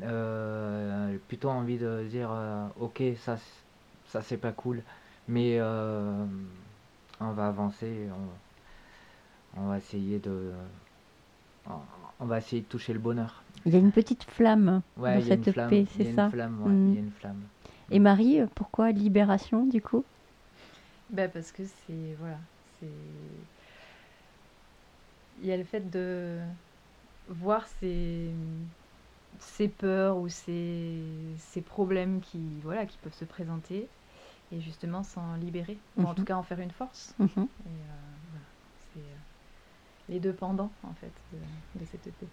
J'ai 0.00 1.18
plutôt 1.28 1.50
envie 1.50 1.78
de 1.78 2.04
dire 2.10 2.30
ok 2.80 3.04
ça 3.24 3.36
ça 4.08 4.20
c'est 4.20 4.36
pas 4.36 4.50
cool, 4.50 4.82
mais 5.28 5.60
on 5.62 7.30
va 7.30 7.46
avancer, 7.46 8.08
on, 8.10 8.51
on 9.56 9.68
va 9.68 9.78
essayer 9.78 10.18
de 10.18 10.52
on- 12.20 12.26
va 12.26 12.38
essayer 12.38 12.62
de 12.62 12.66
toucher 12.66 12.92
le 12.92 12.98
bonheur. 12.98 13.42
Il 13.66 13.72
y 13.72 13.76
a 13.76 13.78
une 13.78 13.92
petite 13.92 14.24
flamme 14.24 14.82
Ouais, 14.96 15.14
dans 15.14 15.20
cette 15.24 15.48
y 15.48 15.86
c'est 15.86 16.14
ça 16.14 16.24
une 16.24 16.30
flamme, 16.30 16.62
ouais, 16.62 16.72
Mm. 16.72 16.88
il 16.88 16.94
y 16.94 16.98
a 16.98 17.00
une 17.00 17.10
flamme. 17.10 17.42
Et 17.90 17.98
Marie, 17.98 18.40
pourquoi 18.54 18.90
Libération 18.92 19.66
du 19.66 19.80
coup? 19.82 20.04
Ben, 21.10 21.30
parce 21.30 21.52
que 21.52 21.62
c'est. 21.64 22.16
Voilà. 22.18 22.38
C'est. 22.80 22.86
Il 25.40 25.46
y 25.46 25.52
a 25.52 25.56
le 25.56 25.64
fait 25.64 25.90
de 25.90 26.38
voir 27.28 27.66
ces, 27.80 28.30
ces 29.40 29.68
peurs 29.68 30.18
ou 30.18 30.28
ces, 30.28 31.34
ces 31.38 31.60
problèmes 31.60 32.20
qui, 32.20 32.38
voilà, 32.62 32.86
qui 32.86 32.98
peuvent 32.98 33.14
se 33.14 33.24
présenter 33.24 33.88
et 34.52 34.60
justement 34.60 35.02
s'en 35.02 35.34
libérer, 35.36 35.78
ou 35.96 36.02
en 36.02 36.10
Mhm. 36.10 36.14
tout 36.14 36.24
cas 36.24 36.36
en 36.36 36.42
faire 36.42 36.60
une 36.60 36.70
force. 36.70 37.14
Mhm. 37.18 37.28
Et 37.66 37.68
euh, 37.68 38.11
les 40.12 40.20
deux 40.20 40.32
pendants 40.32 40.70
en 40.84 40.92
fait 41.00 41.10
de, 41.32 41.80
de 41.80 41.86
cette 41.90 42.06
EP. 42.06 42.26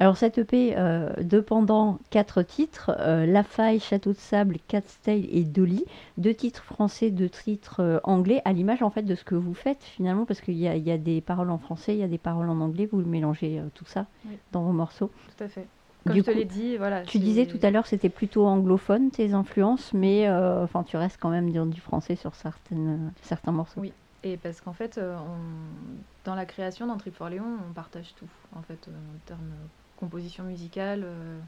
Alors 0.00 0.16
cette 0.16 0.38
EP, 0.38 0.74
euh, 0.76 1.10
deux 1.22 1.42
pendant 1.42 1.98
quatre 2.10 2.42
titres, 2.42 2.92
euh, 3.00 3.26
La 3.26 3.42
Faille, 3.42 3.80
Château 3.80 4.12
de 4.12 4.16
Sable, 4.16 4.58
Cat's 4.68 5.00
Tail 5.02 5.28
et 5.32 5.42
Dolly, 5.42 5.84
deux 6.18 6.34
titres 6.34 6.62
français, 6.62 7.10
deux 7.10 7.28
titres 7.28 7.80
euh, 7.80 7.98
anglais, 8.04 8.40
à 8.44 8.52
l'image 8.52 8.82
en 8.82 8.90
fait 8.90 9.02
de 9.02 9.16
ce 9.16 9.24
que 9.24 9.34
vous 9.34 9.54
faites 9.54 9.82
finalement, 9.82 10.24
parce 10.24 10.40
qu'il 10.40 10.54
y 10.54 10.60
y 10.60 10.90
a 10.90 10.98
des 10.98 11.20
paroles 11.20 11.50
en 11.50 11.58
français, 11.58 11.94
il 11.94 11.98
y 11.98 12.04
a 12.04 12.08
des 12.08 12.18
paroles 12.18 12.48
en 12.48 12.60
anglais, 12.60 12.88
vous 12.90 12.98
mélangez 12.98 13.60
tout 13.74 13.86
ça 13.86 14.06
Oui. 14.26 14.36
dans 14.52 14.62
vos 14.62 14.72
morceaux. 14.72 15.10
Tout 15.36 15.44
à 15.44 15.48
fait. 15.48 15.66
Comme 16.06 16.14
Du 16.14 16.20
je 16.20 16.26
te 16.26 16.30
l'ai 16.30 16.44
dit, 16.44 16.76
voilà. 16.76 17.02
Tu 17.02 17.18
disais 17.18 17.46
tout 17.46 17.58
à 17.60 17.72
l'heure 17.72 17.86
c'était 17.86 18.08
plutôt 18.08 18.46
anglophone 18.46 19.10
tes 19.10 19.32
influences, 19.32 19.92
mais 19.94 20.30
enfin 20.30 20.84
tu 20.84 20.96
restes 20.96 21.18
quand 21.20 21.30
même 21.30 21.50
dans 21.52 21.66
du 21.66 21.80
français 21.80 22.14
sur 22.14 22.36
certaines, 22.36 23.12
certains 23.22 23.50
morceaux. 23.52 23.80
Oui. 23.80 23.92
Et 24.22 24.36
parce 24.36 24.60
qu'en 24.60 24.72
fait, 24.72 24.98
euh, 24.98 25.16
on- 25.18 26.02
dans 26.24 26.34
la 26.34 26.46
création, 26.46 26.86
dans 26.86 26.96
Trip 26.96 27.14
for 27.14 27.28
Léon, 27.28 27.58
on 27.68 27.72
partage 27.72 28.14
tout. 28.14 28.30
En 28.52 28.62
fait, 28.62 28.88
euh, 28.88 28.92
en 28.92 29.18
termes 29.26 29.48
de 29.48 29.56
composition 29.96 30.44
musicale 30.44 31.02
euh, 31.04 31.40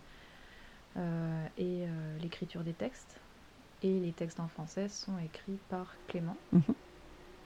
euh, 0.96 1.46
et 1.56 1.86
euh, 1.88 2.18
l'écriture 2.18 2.64
des 2.64 2.74
textes. 2.74 3.20
Et 3.82 3.98
les 3.98 4.12
textes 4.12 4.40
en 4.40 4.48
français 4.48 4.88
sont 4.88 5.18
écrits 5.18 5.58
par 5.68 5.96
Clément. 6.06 6.38
Mhm. 6.52 6.62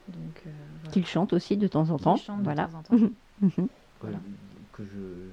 Donc, 0.08 0.42
euh, 0.46 0.50
voilà. 0.80 0.92
Qu'il 0.92 1.06
chante 1.06 1.32
aussi 1.32 1.56
de 1.56 1.68
temps 1.68 1.90
en 1.90 1.98
temps. 1.98 2.16
chante 2.16 2.40
de 2.40 2.44
voilà. 2.44 2.66
temps 2.66 2.78
en 2.78 2.82
temps. 2.82 2.94
Mhm. 2.96 3.14
Mhm. 3.40 3.68
Voilà. 4.00 4.18
Que 4.72 4.84
je, 4.84 5.30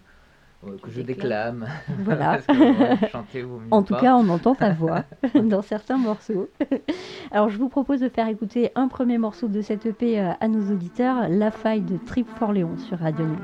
que 0.81 0.91
je 0.91 1.01
déclame. 1.01 1.67
Voilà. 1.99 2.39
Chanter 3.11 3.45
En 3.71 3.83
tout 3.83 3.93
pas. 3.93 4.01
cas, 4.01 4.15
on 4.15 4.29
entend 4.29 4.55
ta 4.55 4.71
voix 4.71 5.03
dans 5.35 5.61
certains 5.61 5.97
morceaux. 5.97 6.49
Alors, 7.31 7.49
je 7.49 7.57
vous 7.57 7.69
propose 7.69 7.99
de 7.99 8.09
faire 8.09 8.27
écouter 8.27 8.71
un 8.75 8.87
premier 8.87 9.17
morceau 9.17 9.47
de 9.47 9.61
cette 9.61 9.85
EP 9.85 10.19
euh, 10.19 10.31
à 10.39 10.47
nos 10.47 10.71
auditeurs, 10.71 11.27
La 11.29 11.51
faille 11.51 11.81
de 11.81 11.97
Trip 11.97 12.27
for 12.37 12.53
Léon 12.53 12.77
sur 12.77 12.99
Radio 12.99 13.25
Néo. 13.25 13.39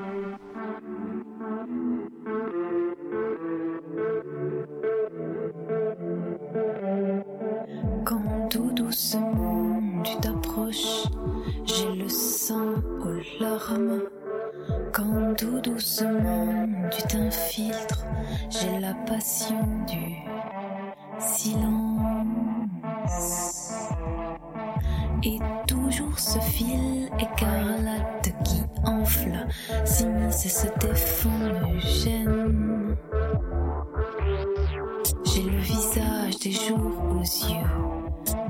J'ai 35.38 35.44
le 35.44 35.60
visage 35.60 36.40
des 36.40 36.52
jours 36.52 36.98
aux 37.12 37.22
yeux 37.22 37.70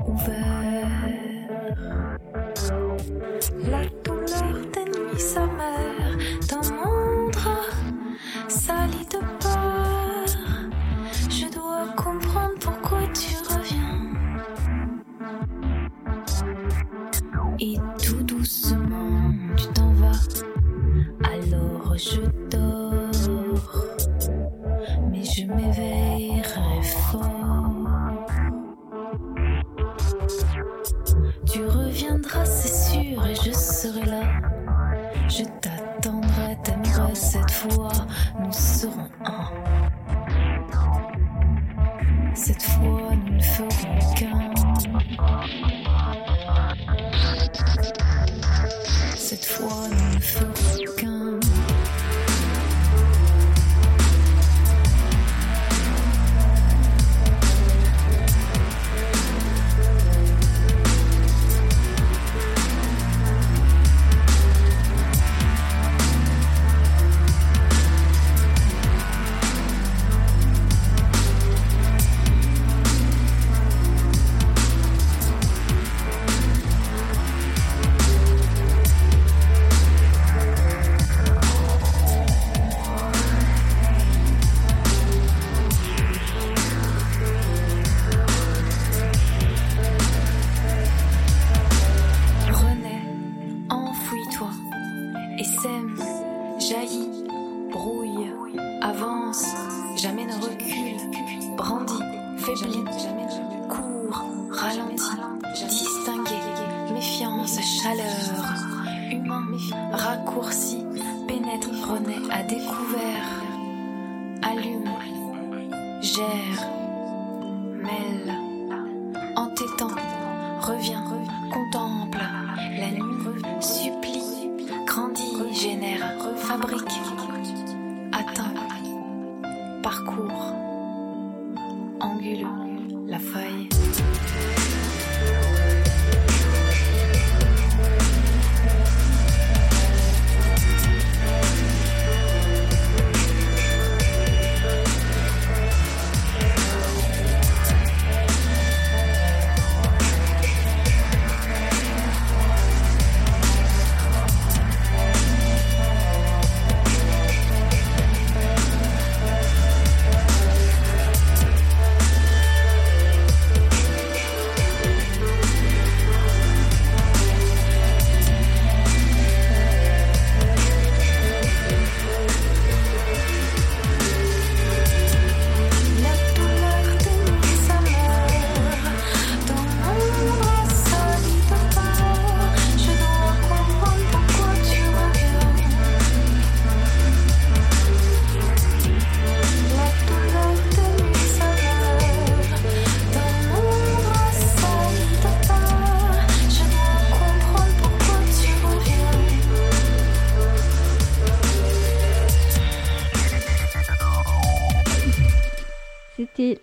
ouverts. 0.06 0.88
La 3.70 3.84
douleur 4.04 4.56
des 4.72 4.84
nuits 4.98 5.20
s'amère 5.20 6.16
dans 6.48 6.66
mon 6.72 7.28
drap, 7.28 7.74
sali 8.48 9.04
de 9.12 9.18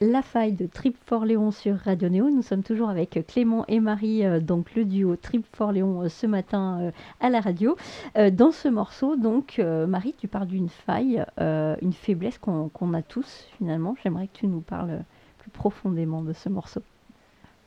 La 0.01 0.21
Faille 0.21 0.53
de 0.53 0.65
Trip 0.65 0.97
for 1.05 1.25
Léon 1.25 1.51
sur 1.51 1.77
Radio 1.77 2.09
Néo. 2.09 2.29
Nous 2.29 2.41
sommes 2.41 2.63
toujours 2.63 2.89
avec 2.89 3.19
Clément 3.27 3.65
et 3.67 3.79
Marie, 3.79 4.25
euh, 4.25 4.39
donc 4.39 4.73
le 4.73 4.85
duo 4.85 5.15
Trip 5.15 5.45
for 5.53 5.71
Léon 5.71 6.03
euh, 6.03 6.09
ce 6.09 6.25
matin 6.25 6.79
euh, 6.81 6.91
à 7.19 7.29
la 7.29 7.39
radio. 7.39 7.77
Dans 8.15 8.51
ce 8.51 8.67
morceau, 8.67 9.15
donc, 9.15 9.59
Marie, 9.59 10.15
tu 10.17 10.27
parles 10.27 10.47
d'une 10.47 10.69
faille, 10.69 11.23
une 11.37 11.93
faiblesse 11.93 12.37
qu'on 12.37 12.93
a 12.93 13.01
tous 13.01 13.47
finalement. 13.57 13.95
J'aimerais 14.01 14.27
que 14.27 14.37
tu 14.37 14.47
nous 14.47 14.61
parles 14.61 15.03
plus 15.39 15.51
profondément 15.51 16.21
de 16.21 16.33
ce 16.33 16.49
morceau. 16.49 16.81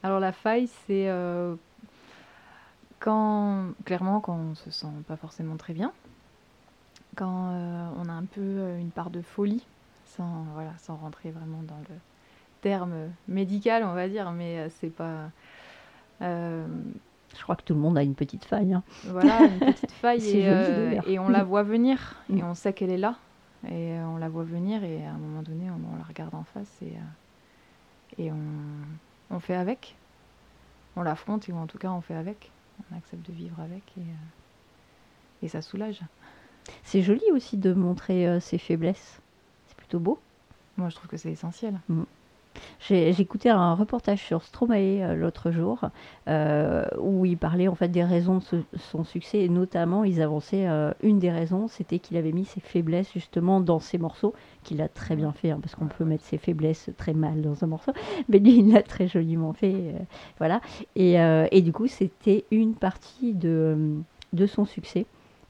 Alors 0.02 0.20
la 0.20 0.32
faille, 0.32 0.68
c'est 0.86 1.10
quand, 2.98 3.66
clairement, 3.84 4.20
quand 4.20 4.36
on 4.36 4.54
se 4.54 4.70
sent 4.70 4.86
pas 5.06 5.16
forcément 5.16 5.56
très 5.56 5.74
bien, 5.74 5.92
quand 7.16 7.52
on 7.98 8.08
a 8.08 8.12
un 8.12 8.24
peu 8.24 8.76
une 8.78 8.90
part 8.90 9.10
de 9.10 9.20
folie, 9.20 9.64
sans, 10.06 10.44
voilà, 10.54 10.72
sans 10.78 10.96
rentrer 10.96 11.30
vraiment 11.30 11.62
dans 11.62 11.78
le 11.88 11.94
terme 12.60 12.94
médical, 13.28 13.84
on 13.84 13.94
va 13.94 14.08
dire, 14.08 14.30
mais 14.32 14.58
euh, 14.58 14.68
c'est 14.80 14.90
pas... 14.90 15.30
euh, 16.22 16.66
Je 17.36 17.42
crois 17.42 17.56
que 17.56 17.62
tout 17.62 17.74
le 17.74 17.80
monde 17.80 17.96
a 17.98 18.02
une 18.02 18.14
petite 18.14 18.44
faille. 18.44 18.74
hein. 18.74 18.82
voilà, 19.06 19.44
une 19.44 19.58
petite 19.72 19.92
faille 19.92 20.28
et, 20.28 20.48
euh, 20.48 21.00
et 21.06 21.18
on 21.18 21.28
la 21.28 21.44
voit 21.44 21.62
venir 21.62 22.16
Mm. 22.28 22.38
et 22.38 22.42
on 22.44 22.54
sait 22.54 22.72
qu'elle 22.72 22.90
est 22.90 22.98
là 22.98 23.16
et 23.68 23.98
on 24.00 24.16
la 24.18 24.28
voit 24.28 24.44
venir 24.44 24.84
et 24.84 25.04
à 25.04 25.10
un 25.10 25.18
moment 25.18 25.42
donné 25.42 25.68
on, 25.70 25.80
on 25.92 25.96
la 25.96 26.04
regarde 26.04 26.34
en 26.34 26.44
face 26.44 26.70
et, 26.82 26.94
et 28.22 28.30
on, 28.30 28.36
on 29.30 29.40
fait 29.40 29.56
avec. 29.56 29.96
On 30.96 31.02
l'affronte 31.02 31.48
ou 31.48 31.56
en 31.56 31.66
tout 31.66 31.78
cas 31.78 31.90
on 31.90 32.00
fait 32.00 32.14
avec. 32.14 32.50
On 32.92 32.96
accepte 32.96 33.26
de 33.28 33.32
vivre 33.34 33.58
avec 33.60 33.82
et, 33.98 35.44
et 35.44 35.48
ça 35.48 35.62
soulage. 35.62 36.00
C'est 36.84 37.02
joli 37.02 37.22
aussi 37.32 37.56
de 37.56 37.72
montrer 37.72 38.28
euh, 38.28 38.40
ses 38.40 38.58
faiblesses. 38.58 39.20
C'est 39.66 39.76
plutôt 39.76 39.98
beau. 40.00 40.18
Moi 40.76 40.88
je 40.90 40.94
trouve 40.96 41.08
que 41.08 41.16
c'est 41.16 41.30
essentiel. 41.32 41.80
J'ai 41.88 41.94
écouté 42.90 43.50
un 43.50 43.74
reportage 43.74 44.22
sur 44.22 44.42
Stromae 44.42 45.02
euh, 45.02 45.14
l'autre 45.14 45.50
jour 45.50 45.80
euh, 46.28 46.84
où 47.00 47.24
il 47.24 47.36
parlait 47.36 47.68
en 47.68 47.74
fait 47.74 47.88
des 47.88 48.04
raisons 48.04 48.38
de 48.38 48.64
son 48.78 49.04
succès 49.04 49.40
et 49.40 49.48
notamment 49.48 50.04
ils 50.04 50.22
avançaient 50.22 50.68
euh, 50.68 50.92
une 51.02 51.18
des 51.18 51.30
raisons 51.30 51.68
c'était 51.68 51.98
qu'il 51.98 52.16
avait 52.16 52.32
mis 52.32 52.44
ses 52.44 52.60
faiblesses 52.60 53.12
justement 53.12 53.60
dans 53.60 53.80
ses 53.80 53.98
morceaux 53.98 54.34
qu'il 54.64 54.80
a 54.80 54.88
très 54.88 55.16
bien 55.16 55.32
fait 55.32 55.50
hein, 55.50 55.58
parce 55.60 55.74
qu'on 55.74 55.86
peut 55.86 56.04
mettre 56.04 56.24
ses 56.24 56.38
faiblesses 56.38 56.90
très 56.96 57.14
mal 57.14 57.42
dans 57.42 57.64
un 57.64 57.66
morceau 57.66 57.92
mais 58.28 58.38
lui 58.38 58.58
il 58.58 58.72
l'a 58.72 58.82
très 58.82 59.08
joliment 59.08 59.52
fait 59.52 59.94
voilà. 60.38 60.60
Et, 60.96 61.62
du 61.62 61.72
coup 61.72 61.86
c'était 61.86 62.44
une 62.50 62.74
partie 62.74 63.34
de 63.34 64.46
son 64.46 64.64
succès 64.64 65.06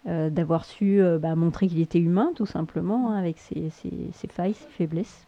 euh, 0.08 0.30
d'avoir 0.30 0.64
su 0.64 1.00
euh, 1.00 1.18
bah, 1.18 1.36
montrer 1.36 1.68
qu'il 1.68 1.80
était 1.80 2.00
humain 2.00 2.32
tout 2.34 2.46
simplement 2.46 3.10
hein, 3.12 3.16
avec 3.16 3.38
ses, 3.38 3.70
ses- 3.70 4.10
ses 4.12 4.28
failles 4.28 4.54
ses 4.54 4.68
faiblesses 4.70 5.26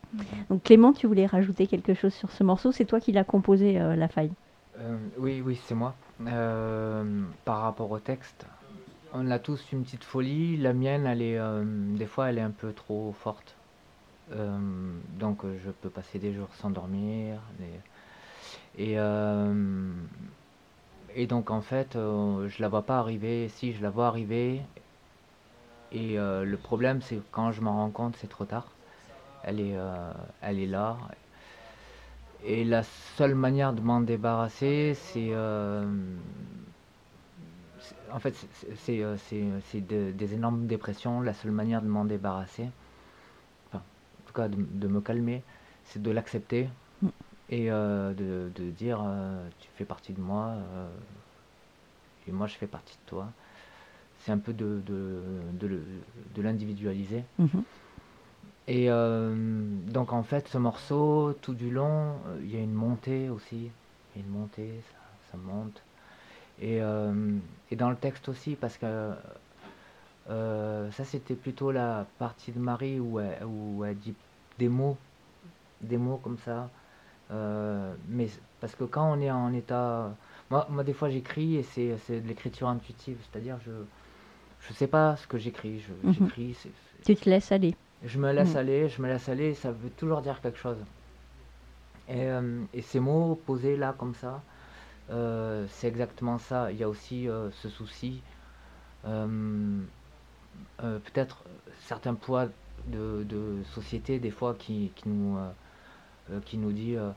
donc 0.48 0.64
Clément, 0.64 0.92
tu 0.92 1.06
voulais 1.06 1.26
rajouter 1.26 1.66
quelque 1.68 1.94
chose 1.94 2.12
sur 2.12 2.30
ce 2.32 2.42
morceau? 2.42 2.72
C'est 2.72 2.84
toi 2.84 2.98
qui 2.98 3.12
l'as 3.12 3.22
composé, 3.24 3.80
euh, 3.80 3.94
La 3.94 4.08
Faille. 4.08 4.32
Euh, 4.80 4.96
oui, 5.18 5.40
oui, 5.44 5.60
c'est 5.66 5.74
moi. 5.76 5.94
Euh, 6.26 7.22
par 7.44 7.60
rapport 7.62 7.90
au 7.92 7.98
texte, 8.00 8.46
on 9.12 9.30
a 9.30 9.38
tous 9.38 9.70
une 9.72 9.84
petite 9.84 10.02
folie. 10.04 10.56
La 10.56 10.72
mienne, 10.72 11.06
elle 11.06 11.22
est, 11.22 11.38
euh, 11.38 11.64
des 11.96 12.06
fois, 12.06 12.28
elle 12.30 12.38
est 12.38 12.42
un 12.42 12.50
peu 12.50 12.72
trop 12.72 13.12
forte. 13.12 13.54
Euh, 14.32 14.58
donc, 15.18 15.42
je 15.64 15.70
peux 15.70 15.90
passer 15.90 16.18
des 16.18 16.32
jours 16.32 16.48
sans 16.54 16.70
dormir. 16.70 17.40
des- 17.58 18.82
Et, 18.82 18.94
euh, 18.98 19.92
et 21.14 21.26
donc, 21.26 21.50
en 21.50 21.60
fait, 21.62 21.96
euh, 21.96 22.48
je 22.48 22.60
la 22.62 22.68
vois 22.68 22.82
pas 22.86 22.98
arriver. 22.98 23.48
Si, 23.48 23.72
je 23.72 23.82
la 23.82 23.90
vois 23.90 24.06
arriver. 24.08 24.62
Et 25.92 26.18
euh, 26.18 26.44
le 26.44 26.56
problème, 26.56 27.00
c'est 27.02 27.20
quand 27.32 27.52
je 27.52 27.60
m'en 27.60 27.74
rends 27.74 27.90
compte, 27.90 28.16
c'est 28.16 28.28
trop 28.28 28.44
tard. 28.44 28.68
Elle 29.42 29.60
est, 29.60 29.76
euh, 29.76 30.12
elle 30.42 30.58
est 30.60 30.66
là. 30.66 30.98
Et 32.42 32.64
la 32.64 32.82
seule 33.16 33.34
manière 33.34 33.72
de 33.72 33.80
m'en 33.82 34.00
débarrasser, 34.00 34.94
c'est. 34.94 35.28
euh, 35.32 35.84
en 38.12 38.18
fait, 38.18 38.34
c'est- 38.34 38.74
c'est 38.76 39.16
c'est- 39.16 39.60
c'est 39.70 39.80
de- 39.80 40.12
des 40.12 40.34
énormes 40.34 40.66
dépressions. 40.66 41.20
La 41.20 41.32
seule 41.34 41.50
manière 41.52 41.82
de 41.82 41.88
m'en 41.88 42.04
débarrasser, 42.04 42.68
enfin, 43.68 43.78
en 44.18 44.22
tout 44.26 44.32
cas 44.32 44.48
de, 44.48 44.88
me 44.88 45.00
calmer, 45.00 45.42
c'est 45.84 46.02
de 46.02 46.10
l'accepter. 46.10 46.68
Et 47.50 47.70
euh, 47.70 48.14
de, 48.14 48.50
de 48.54 48.70
dire 48.70 49.02
euh, 49.04 49.46
tu 49.60 49.68
fais 49.76 49.84
partie 49.84 50.12
de 50.12 50.20
moi 50.20 50.54
euh, 50.54 50.88
et 52.28 52.32
moi 52.32 52.46
je 52.46 52.54
fais 52.54 52.66
partie 52.66 52.94
de 52.94 53.08
toi. 53.08 53.26
C'est 54.20 54.32
un 54.32 54.38
peu 54.38 54.52
de, 54.52 54.80
de, 54.86 55.22
de 55.54 55.80
de 56.34 56.42
l'individualiser. 56.42 57.24
Mhm. 57.38 57.62
Et 58.68 58.88
donc 59.90 60.12
en 60.12 60.22
fait, 60.22 60.46
ce 60.46 60.58
morceau, 60.58 61.32
tout 61.40 61.54
du 61.54 61.70
long, 61.70 62.14
il 62.40 62.54
y 62.54 62.56
a 62.56 62.60
une 62.60 62.74
montée 62.74 63.28
aussi. 63.28 63.70
Il 64.14 64.20
y 64.20 64.22
a 64.22 64.26
une 64.26 64.32
montée, 64.32 64.80
ça, 64.92 64.98
ça 65.32 65.38
monte. 65.38 65.82
Et, 66.60 66.76
et 66.76 67.76
dans 67.76 67.90
le 67.90 67.96
texte 67.96 68.28
aussi, 68.28 68.54
parce 68.54 68.76
que 68.76 69.12
euh, 70.28 70.90
ça 70.92 71.04
c'était 71.04 71.34
plutôt 71.34 71.72
la 71.72 72.06
partie 72.18 72.52
de 72.52 72.60
Marie 72.60 73.00
où 73.00 73.18
elle, 73.18 73.44
où 73.44 73.84
elle 73.84 73.96
dit 73.98 74.14
des 74.58 74.68
mots, 74.68 74.96
des 75.80 75.96
mots 75.96 76.20
comme 76.22 76.38
ça. 76.38 76.68
Euh, 77.32 77.94
mais 78.08 78.28
parce 78.60 78.74
que 78.74 78.84
quand 78.84 79.12
on 79.12 79.20
est 79.20 79.30
en 79.30 79.52
état... 79.52 80.10
Moi, 80.50 80.66
moi 80.70 80.82
des 80.84 80.92
fois 80.92 81.10
j'écris 81.10 81.56
et 81.56 81.62
c'est 81.62 82.20
de 82.20 82.26
l'écriture 82.28 82.68
intuitive, 82.68 83.18
c'est-à-dire 83.30 83.58
je 83.64 83.70
je 84.68 84.74
sais 84.74 84.86
pas 84.88 85.16
ce 85.16 85.26
que 85.26 85.38
j'écris, 85.38 85.82
Mhm. 86.04 86.12
j'écris, 86.12 86.56
Tu 87.04 87.14
te 87.16 87.30
laisses 87.30 87.50
aller. 87.52 87.74
je 88.04 88.18
me 88.18 88.32
laisse 88.32 88.54
Mm. 88.54 88.58
aller, 88.58 88.88
je 88.88 89.00
me 89.02 89.08
laisse 89.08 89.28
aller, 89.28 89.54
ça 89.54 89.72
veut 89.72 89.90
toujours 89.90 90.20
dire 90.22 90.40
quelque 90.40 90.58
chose. 90.58 90.76
Et, 92.08 92.24
euh, 92.26 92.60
et 92.74 92.82
ces 92.82 93.00
mots 93.00 93.40
posés 93.46 93.76
là 93.76 93.94
comme 93.96 94.14
ça, 94.14 94.42
euh, 95.10 95.66
c'est 95.70 95.88
exactement 95.88 96.38
ça. 96.38 96.72
Il 96.72 96.78
y 96.78 96.82
a 96.84 96.88
aussi 96.88 97.28
euh, 97.28 97.50
ce 97.62 97.68
souci, 97.68 98.20
peut-être 100.78 101.44
certains 101.86 102.14
poids 102.14 102.46
de, 102.88 103.24
de 103.28 103.62
société 103.74 104.18
des 104.18 104.30
fois 104.30 104.54
qui, 104.54 104.90
qui 104.96 105.08
nous, 105.08 105.38
qui 106.44 106.56
nous 106.58 106.72
dit 106.72 106.96
euh, 106.96 107.10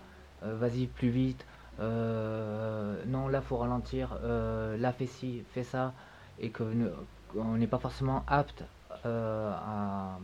euh, 0.44 0.56
vas-y 0.58 0.88
plus 0.88 1.10
vite, 1.10 1.46
euh, 1.80 2.96
non 3.08 3.28
là 3.28 3.42
faut 3.42 3.58
ralentir, 3.58 4.18
euh, 4.24 4.78
là 4.78 4.92
fais 4.92 5.06
ci, 5.06 5.44
fais 5.54 5.64
ça, 5.64 5.94
et 6.40 6.50
que 6.50 6.64
ne- 6.64 6.90
on 7.38 7.56
n'est 7.58 7.68
pas 7.68 7.80
forcément 7.80 8.24
apte 8.28 8.64
euh, 9.06 9.52
à, 9.54 10.18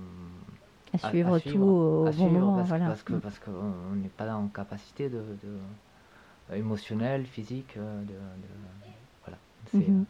suivre, 1.09 1.39
tout 1.39 1.57
au 1.59 2.05
bon 2.05 2.11
suivre 2.11 2.31
moment. 2.31 2.53
parce, 2.55 2.69
voilà. 2.69 2.85
parce 2.85 3.03
que 3.03 3.13
Mm. 3.13 3.19
parce 3.19 3.39
qu'on 3.39 3.95
n'est 3.95 4.09
pas 4.09 4.33
en 4.33 4.47
capacité 4.47 5.09
de, 5.09 5.17
de- 5.43 6.55
émotionnelle, 6.55 7.25
physique, 7.25 7.75
euh, 7.77 8.01
de, 8.01 8.07
de- 8.13 8.17
voilà. 9.25 9.37
Mhm. 9.73 10.05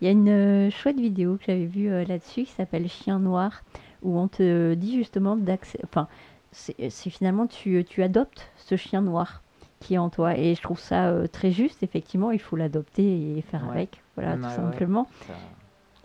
Il 0.00 0.04
y 0.04 0.08
a 0.08 0.12
une 0.12 0.28
euh, 0.28 0.70
chouette 0.70 1.00
vidéo 1.00 1.36
que 1.36 1.44
j'avais 1.46 1.66
vue 1.66 1.90
euh, 1.90 2.04
là-dessus 2.04 2.44
qui 2.44 2.52
s'appelle 2.52 2.88
Chien 2.88 3.18
Noir, 3.18 3.62
où 4.02 4.18
on 4.18 4.28
te 4.28 4.74
dit 4.74 4.96
justement 4.96 5.36
d'accepter. 5.36 5.84
Enfin, 5.84 6.08
c'est 6.54 6.88
c'est 6.90 7.10
finalement 7.10 7.46
tu, 7.46 7.84
tu 7.84 8.02
adoptes 8.02 8.50
ce 8.56 8.76
chien 8.76 9.02
noir 9.02 9.42
qui 9.80 9.94
est 9.94 9.98
en 9.98 10.08
toi. 10.08 10.38
Et 10.38 10.54
je 10.54 10.62
trouve 10.62 10.78
ça 10.80 11.08
euh, 11.08 11.26
très 11.26 11.50
juste, 11.50 11.82
effectivement, 11.82 12.30
il 12.30 12.38
faut 12.40 12.56
l'adopter 12.56 13.36
et 13.36 13.42
faire 13.42 13.64
Ouais. 13.64 13.72
avec, 13.74 14.02
voilà, 14.16 14.36
tout 14.36 14.42
simplement. 14.54 15.06
ça- 15.26 15.34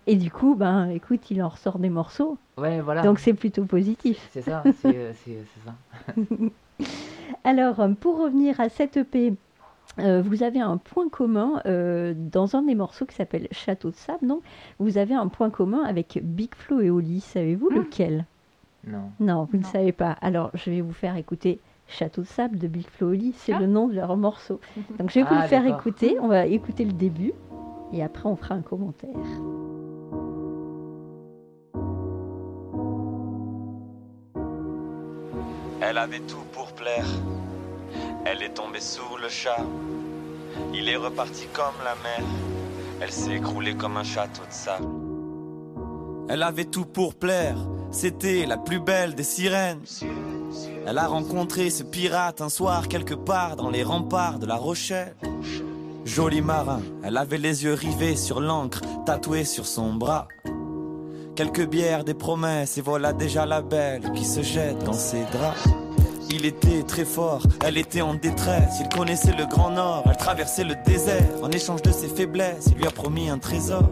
Et 0.08 0.16
du 0.18 0.30
coup, 0.32 0.56
ben, 0.56 0.90
écoute, 0.90 1.32
il 1.32 1.42
en 1.42 1.48
ressort 1.50 1.80
des 1.80 1.90
morceaux, 1.90 2.38
Ouais, 2.58 2.82
voilà. 2.82 3.04
donc 3.04 3.20
c'est 3.20 3.34
plutôt 3.34 3.64
positif. 3.64 4.28
c'est 4.34 4.42
ça, 4.42 4.64
c'est 4.82 4.96
euh, 4.98 5.14
ça. 5.66 5.76
Alors, 7.44 7.80
euh, 7.80 7.90
pour 7.90 8.18
revenir 8.20 8.60
à 8.60 8.70
cette 8.70 8.98
EP, 8.98 9.34
euh, 10.00 10.22
vous 10.22 10.44
avez 10.44 10.60
un 10.60 10.78
point 10.78 11.10
commun 11.10 11.62
euh, 11.66 12.14
dans 12.16 12.56
un 12.56 12.62
des 12.64 12.76
morceaux 12.76 13.06
qui 13.06 13.16
s'appelle 13.16 13.48
Château 13.52 13.92
de 13.92 13.96
sable. 13.96 14.28
Donc, 14.28 14.42
vous 14.80 14.98
avez 14.98 15.14
un 15.14 15.28
point 15.28 15.50
commun 15.50 15.84
avec 15.84 16.20
Big 16.24 16.54
Flo 16.56 16.82
et 16.82 16.90
Oli. 16.90 17.20
Savez-vous 17.22 17.70
lequel? 17.70 18.26
Non. 18.86 19.12
Non, 19.20 19.48
vous 19.52 19.58
ne 19.58 19.64
savez 19.64 19.92
pas. 19.92 20.12
Alors, 20.22 20.52
je 20.54 20.70
vais 20.72 20.82
vous 20.82 20.94
faire 20.94 21.16
écouter 21.18 21.60
Château 21.88 22.22
de 22.22 22.28
sable 22.28 22.60
de 22.60 22.68
Big 22.68 22.88
Flo. 22.88 23.14
C'est 23.36 23.54
Ah. 23.54 23.60
le 23.60 23.66
nom 23.66 23.88
de 23.88 23.96
leur 23.96 24.16
morceau. 24.16 24.60
Donc, 25.00 25.10
je 25.10 25.16
vais 25.16 25.24
vous 25.24 25.30
Ah, 25.36 25.42
le 25.44 25.48
faire 25.48 25.66
écouter. 25.66 26.18
On 26.22 26.28
va 26.28 26.46
écouter 26.46 26.86
le 26.86 26.94
début 26.94 27.34
et 27.92 28.04
après, 28.04 28.28
on 28.30 28.36
fera 28.36 28.54
un 28.56 28.62
commentaire. 28.62 29.10
Elle 35.82 35.98
avait 35.98 36.20
tout 36.22 36.44
pour 36.52 36.72
plaire. 36.74 37.06
Elle 38.26 38.44
est 38.44 38.54
tombée 38.54 38.82
sous 38.82 39.18
le 39.22 39.30
charme. 39.30 39.70
Il 40.74 40.90
est 40.90 40.96
reparti 40.98 41.48
comme 41.54 41.74
la 41.84 41.96
mer. 42.04 42.28
Elle 43.02 43.12
s'est 43.12 43.36
écroulée 43.38 43.76
comme 43.76 43.98
un 43.98 44.04
château 44.04 44.42
de 44.46 44.52
sable. 44.52 44.86
Elle 46.30 46.44
avait 46.44 46.66
tout 46.66 46.86
pour 46.86 47.16
plaire. 47.16 47.58
C'était 47.90 48.46
la 48.46 48.58
plus 48.58 48.80
belle 48.80 49.16
des 49.16 49.24
sirènes. 49.24 49.82
Elle 50.86 51.00
a 51.00 51.08
rencontré 51.08 51.72
ce 51.72 51.82
pirate 51.82 52.42
un 52.42 52.50
soir 52.50 52.88
quelque 52.88 53.16
part 53.16 53.56
dans 53.56 53.72
les 53.72 53.82
remparts 53.82 54.38
de 54.38 54.46
la 54.46 54.56
Rochelle. 54.56 55.16
Joli 56.06 56.42
marin, 56.42 56.82
elle 57.04 57.18
avait 57.18 57.40
les 57.40 57.64
yeux 57.64 57.74
rivés 57.74 58.16
sur 58.16 58.42
l'encre 58.42 58.82
tatouée 59.08 59.44
sur 59.44 59.66
son 59.66 59.96
bras. 59.96 60.28
Quelques 61.36 61.68
bières, 61.68 62.04
des 62.04 62.14
promesses, 62.14 62.78
et 62.78 62.82
voilà 62.82 63.12
déjà 63.12 63.48
la 63.48 63.62
belle 63.62 64.12
qui 64.14 64.26
se 64.26 64.44
jette 64.44 64.84
dans 64.84 64.94
ses 64.94 65.24
draps. 65.32 65.68
Il 66.30 66.46
était 66.46 66.84
très 66.84 67.06
fort, 67.06 67.42
elle 67.66 67.78
était 67.78 68.02
en 68.02 68.14
détresse. 68.14 68.82
Il 68.82 68.90
connaissait 68.90 69.36
le 69.36 69.48
grand 69.48 69.72
nord, 69.72 70.04
elle 70.06 70.18
traversait 70.18 70.64
le 70.64 70.76
désert. 70.86 71.26
En 71.42 71.50
échange 71.50 71.82
de 71.82 71.92
ses 71.92 72.08
faiblesses, 72.08 72.68
il 72.68 72.78
lui 72.78 72.86
a 72.86 72.92
promis 72.92 73.30
un 73.30 73.40
trésor. 73.40 73.90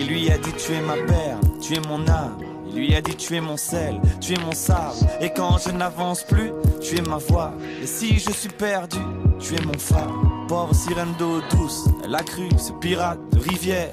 Il 0.00 0.06
lui 0.06 0.30
a 0.30 0.38
dit 0.38 0.52
tu 0.54 0.72
es 0.72 0.80
ma 0.80 0.94
perle, 0.94 1.40
tu 1.60 1.74
es 1.74 1.80
mon 1.86 2.08
âme. 2.08 2.38
Il 2.66 2.76
lui 2.76 2.94
a 2.94 3.02
dit 3.02 3.14
tu 3.16 3.36
es 3.36 3.40
mon 3.42 3.58
sel, 3.58 4.00
tu 4.18 4.32
es 4.32 4.38
mon 4.38 4.52
sable. 4.52 4.96
Et 5.20 5.28
quand 5.28 5.58
je 5.58 5.70
n'avance 5.72 6.22
plus, 6.22 6.52
tu 6.80 6.96
es 6.96 7.02
ma 7.02 7.18
voix. 7.18 7.52
Et 7.82 7.86
si 7.86 8.18
je 8.18 8.30
suis 8.30 8.48
perdu, 8.48 8.96
tu 9.38 9.54
es 9.56 9.60
mon 9.60 9.78
phare. 9.78 10.10
Pauvre 10.48 10.74
sirène 10.74 11.12
d'eau 11.18 11.42
douce, 11.50 11.86
elle 12.02 12.14
a 12.14 12.22
cru 12.22 12.48
ce 12.56 12.72
pirate 12.72 13.20
de 13.32 13.40
rivière. 13.40 13.92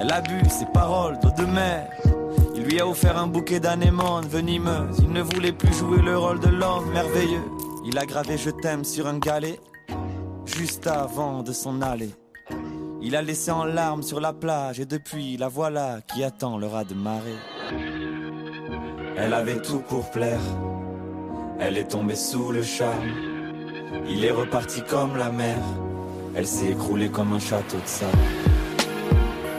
Elle 0.00 0.10
a 0.10 0.20
bu 0.20 0.42
ses 0.50 0.66
paroles 0.74 1.16
d'eau 1.20 1.30
de 1.38 1.46
mer. 1.48 1.88
Il 2.56 2.64
lui 2.64 2.80
a 2.80 2.88
offert 2.88 3.16
un 3.16 3.28
bouquet 3.28 3.60
d'anémones 3.60 4.26
venimeuses. 4.26 4.98
Il 5.00 5.12
ne 5.12 5.22
voulait 5.22 5.52
plus 5.52 5.72
jouer 5.72 6.02
le 6.02 6.18
rôle 6.18 6.40
de 6.40 6.48
l'homme 6.48 6.90
merveilleux. 6.92 7.44
Il 7.86 7.96
a 7.98 8.04
gravé 8.04 8.36
je 8.36 8.50
t'aime 8.50 8.84
sur 8.84 9.06
un 9.06 9.18
galet, 9.18 9.60
juste 10.44 10.88
avant 10.88 11.44
de 11.44 11.52
s'en 11.52 11.80
aller. 11.82 12.10
Il 13.02 13.16
a 13.16 13.22
laissé 13.22 13.50
en 13.50 13.64
larmes 13.64 14.02
sur 14.02 14.20
la 14.20 14.34
plage 14.34 14.78
et 14.78 14.84
depuis 14.84 15.38
la 15.38 15.48
voilà 15.48 16.00
qui 16.06 16.22
attend 16.22 16.58
le 16.58 16.66
raz 16.66 16.84
de 16.84 16.94
marée. 16.94 17.38
Elle 19.16 19.32
avait 19.32 19.60
tout 19.62 19.80
pour 19.80 20.10
plaire, 20.10 20.40
elle 21.58 21.78
est 21.78 21.88
tombée 21.88 22.14
sous 22.14 22.52
le 22.52 22.62
charme. 22.62 23.08
Il 24.08 24.24
est 24.24 24.30
reparti 24.30 24.82
comme 24.82 25.16
la 25.16 25.30
mer, 25.30 25.56
elle 26.34 26.46
s'est 26.46 26.72
écroulée 26.72 27.08
comme 27.08 27.32
un 27.32 27.38
château 27.38 27.78
de 27.78 27.86
sable. 27.86 28.18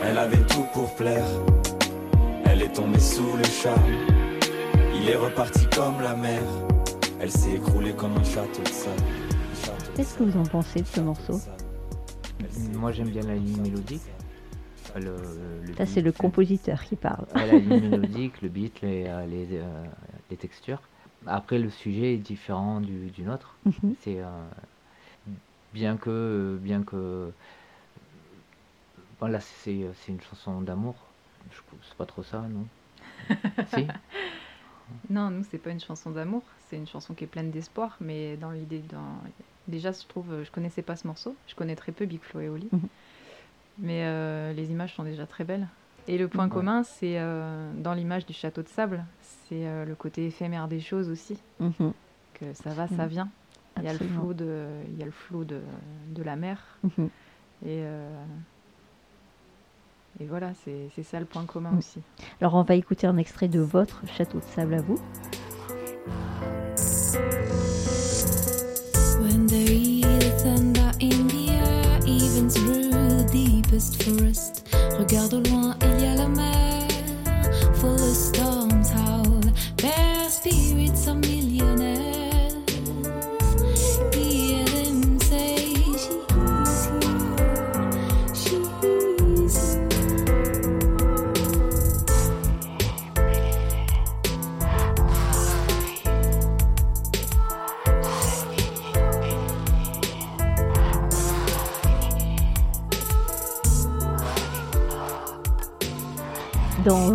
Elle 0.03 0.17
avait 0.19 0.45
tout 0.45 0.65
pour 0.73 0.93
plaire, 0.95 1.25
elle 2.45 2.61
est 2.61 2.73
tombée 2.73 2.99
sous 2.99 3.35
le 3.37 3.43
charme. 3.43 3.91
Il 4.95 5.09
est 5.09 5.15
reparti 5.15 5.65
comme 5.75 5.99
la 6.01 6.15
mer, 6.15 6.41
elle 7.19 7.31
s'est 7.31 7.53
écroulée 7.53 7.93
comme 7.93 8.15
un 8.17 8.23
château 8.23 8.61
de 8.63 8.69
sable. 8.69 9.83
Qu'est-ce 9.95 10.13
que 10.15 10.23
vous 10.23 10.39
en 10.39 10.43
pensez 10.43 10.81
de 10.81 10.87
ce 10.87 11.01
morceau? 11.01 11.41
Moi 12.73 12.91
j'aime 12.91 13.09
bien 13.09 13.21
la 13.23 13.35
ligne 13.35 13.61
mélodique. 13.61 14.01
Euh, 14.95 14.99
Le, 14.99 15.67
le 15.67 15.75
Ça, 15.75 15.85
c'est 15.85 16.01
le 16.01 16.11
compositeur 16.11 16.83
qui 16.83 16.95
parle. 16.95 17.25
Ouais, 17.35 17.45
la 17.47 17.57
ligne 17.59 17.79
mélodique, 17.89 18.41
le 18.41 18.49
beat, 18.49 18.81
les, 18.81 19.05
euh, 19.07 19.25
les, 19.25 19.47
euh, 19.53 19.83
les 20.29 20.37
textures. 20.37 20.81
Après, 21.27 21.59
le 21.59 21.69
sujet 21.69 22.15
est 22.15 22.17
différent 22.17 22.81
du, 22.81 23.09
du 23.11 23.21
nôtre. 23.23 23.55
Mhm. 23.65 23.95
C'est 24.01 24.19
euh, 24.19 24.27
bien 25.73 25.97
que 25.97 26.57
bien 26.61 26.83
que 26.83 27.31
voilà, 29.19 29.39
c'est 29.39 29.85
c'est 29.95 30.11
une 30.11 30.21
chanson 30.21 30.61
d'amour. 30.61 30.95
C'est 31.83 31.95
pas 31.97 32.05
trop 32.05 32.23
ça, 32.23 32.41
non? 32.41 32.65
Si? 33.75 33.87
Non, 35.09 35.29
nous, 35.29 35.45
c'est 35.49 35.57
pas 35.57 35.69
une 35.69 35.79
chanson 35.79 36.11
d'amour, 36.11 36.43
c'est 36.69 36.75
une 36.75 36.87
chanson 36.87 37.13
qui 37.13 37.23
est 37.23 37.27
pleine 37.27 37.49
d'espoir, 37.51 37.95
mais 38.01 38.35
dans 38.35 38.51
l'idée. 38.51 38.79
Dans... 38.79 39.21
Déjà, 39.67 39.91
je 39.91 40.05
trouve, 40.07 40.43
je 40.43 40.51
connaissais 40.51 40.81
pas 40.81 40.95
ce 40.95 41.07
morceau, 41.07 41.35
je 41.47 41.55
connais 41.55 41.75
très 41.75 41.91
peu 41.91 42.05
Big 42.05 42.21
Flo 42.21 42.39
et 42.41 42.49
Oli, 42.49 42.67
Mhm. 42.71 42.79
mais 43.77 44.05
euh, 44.05 44.53
les 44.53 44.71
images 44.71 44.95
sont 44.95 45.03
déjà 45.03 45.25
très 45.25 45.43
belles. 45.43 45.67
Et 46.07 46.17
le 46.17 46.27
point 46.27 46.45
Ouais. 46.45 46.51
commun, 46.51 46.83
c'est 46.83 47.19
euh, 47.19 47.71
dans 47.75 47.93
l'image 47.93 48.25
du 48.25 48.33
château 48.33 48.63
de 48.63 48.67
sable, 48.67 49.05
c'est 49.21 49.67
euh, 49.67 49.85
le 49.85 49.95
côté 49.95 50.25
éphémère 50.25 50.67
des 50.67 50.79
choses 50.79 51.09
aussi, 51.09 51.37
Mhm. 51.59 51.93
que 52.33 52.53
ça 52.53 52.73
va, 52.73 52.87
ça 52.87 53.05
vient. 53.07 53.29
Il 53.77 53.83
y 53.83 53.87
a 53.87 53.93
le 53.93 53.99
flot 53.99 54.33
de, 54.33 54.67
il 54.87 54.97
y 54.97 55.03
a 55.03 55.05
le 55.05 55.11
flot 55.11 55.45
de, 55.45 55.61
de 56.09 56.23
la 56.23 56.35
mer, 56.35 56.79
Mhm. 56.83 57.05
et, 57.63 57.81
euh, 57.83 58.25
et 60.19 60.25
voilà, 60.25 60.53
c'est 60.55 60.89
ça 61.03 61.19
le 61.19 61.25
point 61.25 61.45
commun 61.45 61.71
Mhm. 61.71 61.77
aussi. 61.77 62.01
Alors, 62.41 62.55
on 62.55 62.63
va 62.63 62.75
écouter 62.75 63.05
un 63.07 63.17
extrait 63.17 63.47
de 63.47 63.59
votre 63.59 64.05
château 64.07 64.39
de 64.39 64.43
sable 64.43 64.73
à 64.73 64.81
vous. 64.81 64.99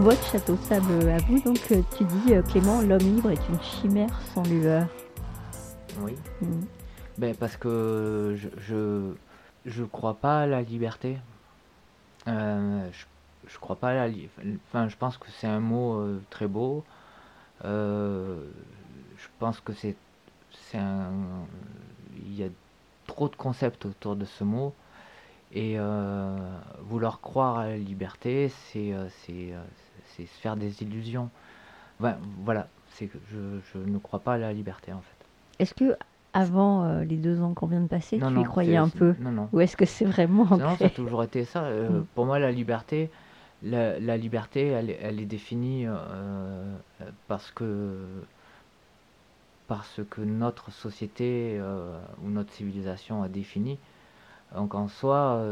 Votre 0.07 0.25
château 0.31 0.57
sable 0.69 1.09
à 1.09 1.19
vous, 1.19 1.41
donc, 1.41 1.59
euh, 1.73 1.83
tu 1.99 2.05
dis, 2.05 2.35
euh, 2.35 2.41
Clément, 2.41 2.81
l'homme 2.81 3.01
libre 3.01 3.33
est 3.33 3.49
une 3.49 3.61
chimère 3.61 4.21
sans 4.33 4.45
lueur. 4.45 4.87
Oui. 6.01 6.15
Mhm. 6.41 6.65
Ben, 7.19 7.35
parce 7.35 7.57
que 7.57 8.37
je, 8.39 8.49
je, 8.61 9.11
je 9.65 9.83
crois 9.83 10.15
pas 10.15 10.43
à 10.43 10.47
la 10.47 10.63
liberté. 10.63 11.19
Euh, 12.29 12.89
je, 12.93 13.05
je 13.53 13.59
crois 13.59 13.75
pas 13.75 13.89
à 13.89 13.95
la 13.95 14.07
li- 14.07 14.29
Enfin, 14.69 14.87
je 14.87 14.95
pense 14.95 15.19
que 15.19 15.27
c'est 15.41 15.49
un 15.49 15.59
mot 15.59 15.95
euh, 15.99 16.23
très 16.31 16.47
beau. 16.47 16.85
Euh, 17.65 18.45
je 19.19 19.27
pense 19.41 19.59
que 19.59 19.73
c'est 19.73 19.97
c'est 20.71 20.79
un. 20.79 21.11
Il 22.25 22.37
y 22.39 22.45
a 22.45 22.49
trop 23.09 23.29
de 23.29 23.35
concepts 23.35 23.87
autour 23.87 24.15
de 24.15 24.25
ce 24.25 24.45
mot. 24.45 24.73
Et 25.53 25.79
vouloir 26.89 27.21
croire 27.21 27.59
à 27.59 27.67
la 27.69 27.77
liberté, 27.77 28.53
c'est 28.71 28.93
c'est 29.25 29.53
c'est 30.17 30.27
se 30.27 30.41
faire 30.41 30.57
des 30.57 30.83
illusions. 30.83 31.29
Voilà, 32.45 32.69
c'est 32.93 33.07
que 33.07 33.19
je, 33.33 33.39
je 33.73 33.79
ne 33.79 33.99
crois 33.99 34.21
pas 34.21 34.35
à 34.35 34.39
la 34.39 34.53
liberté 34.53 34.93
en 34.93 35.01
fait. 35.01 35.27
Est-ce 35.59 35.75
que, 35.75 35.97
avant 36.35 36.85
euh, 36.85 37.05
les 37.05 37.17
deux 37.17 37.41
ans 37.41 37.55
qu'on 37.55 37.67
vient 37.67 37.81
de 37.81 37.87
passer, 37.89 38.19
Non, 38.19 38.29
tu 38.29 38.35
non, 38.35 38.43
y 38.43 38.45
croyais 38.45 38.77
un 38.77 38.89
peu 38.89 39.15
Non, 39.21 39.33
non. 39.33 39.49
Ou 39.53 39.61
est-ce 39.61 39.77
que 39.77 39.87
c'est 39.87 40.05
vraiment 40.05 40.45
Non, 40.57 40.77
ça 40.77 40.87
a 40.87 40.91
toujours 40.91 41.23
été 41.25 41.45
ça. 41.45 41.65
Euh, 41.65 41.89
Mm. 42.01 42.07
Pour 42.15 42.27
moi, 42.27 42.39
la 42.39 42.53
liberté, 42.53 43.11
la, 43.63 43.99
la 43.99 44.17
liberté, 44.19 44.67
elle, 44.67 44.91
est- 44.91 44.99
elle 45.01 45.21
est 45.21 45.25
définie 45.27 45.87
euh, 45.87 45.95
euh, 45.95 46.77
parce 47.29 47.51
que 47.51 47.95
parce 49.69 50.01
que 50.11 50.21
notre 50.21 50.71
société 50.71 51.61
ou 52.23 52.31
notre 52.31 52.53
civilisation 52.53 53.23
a 53.25 53.29
défini. 53.29 53.79
Donc 54.55 54.75
en 54.77 54.87
soi, 54.87 55.43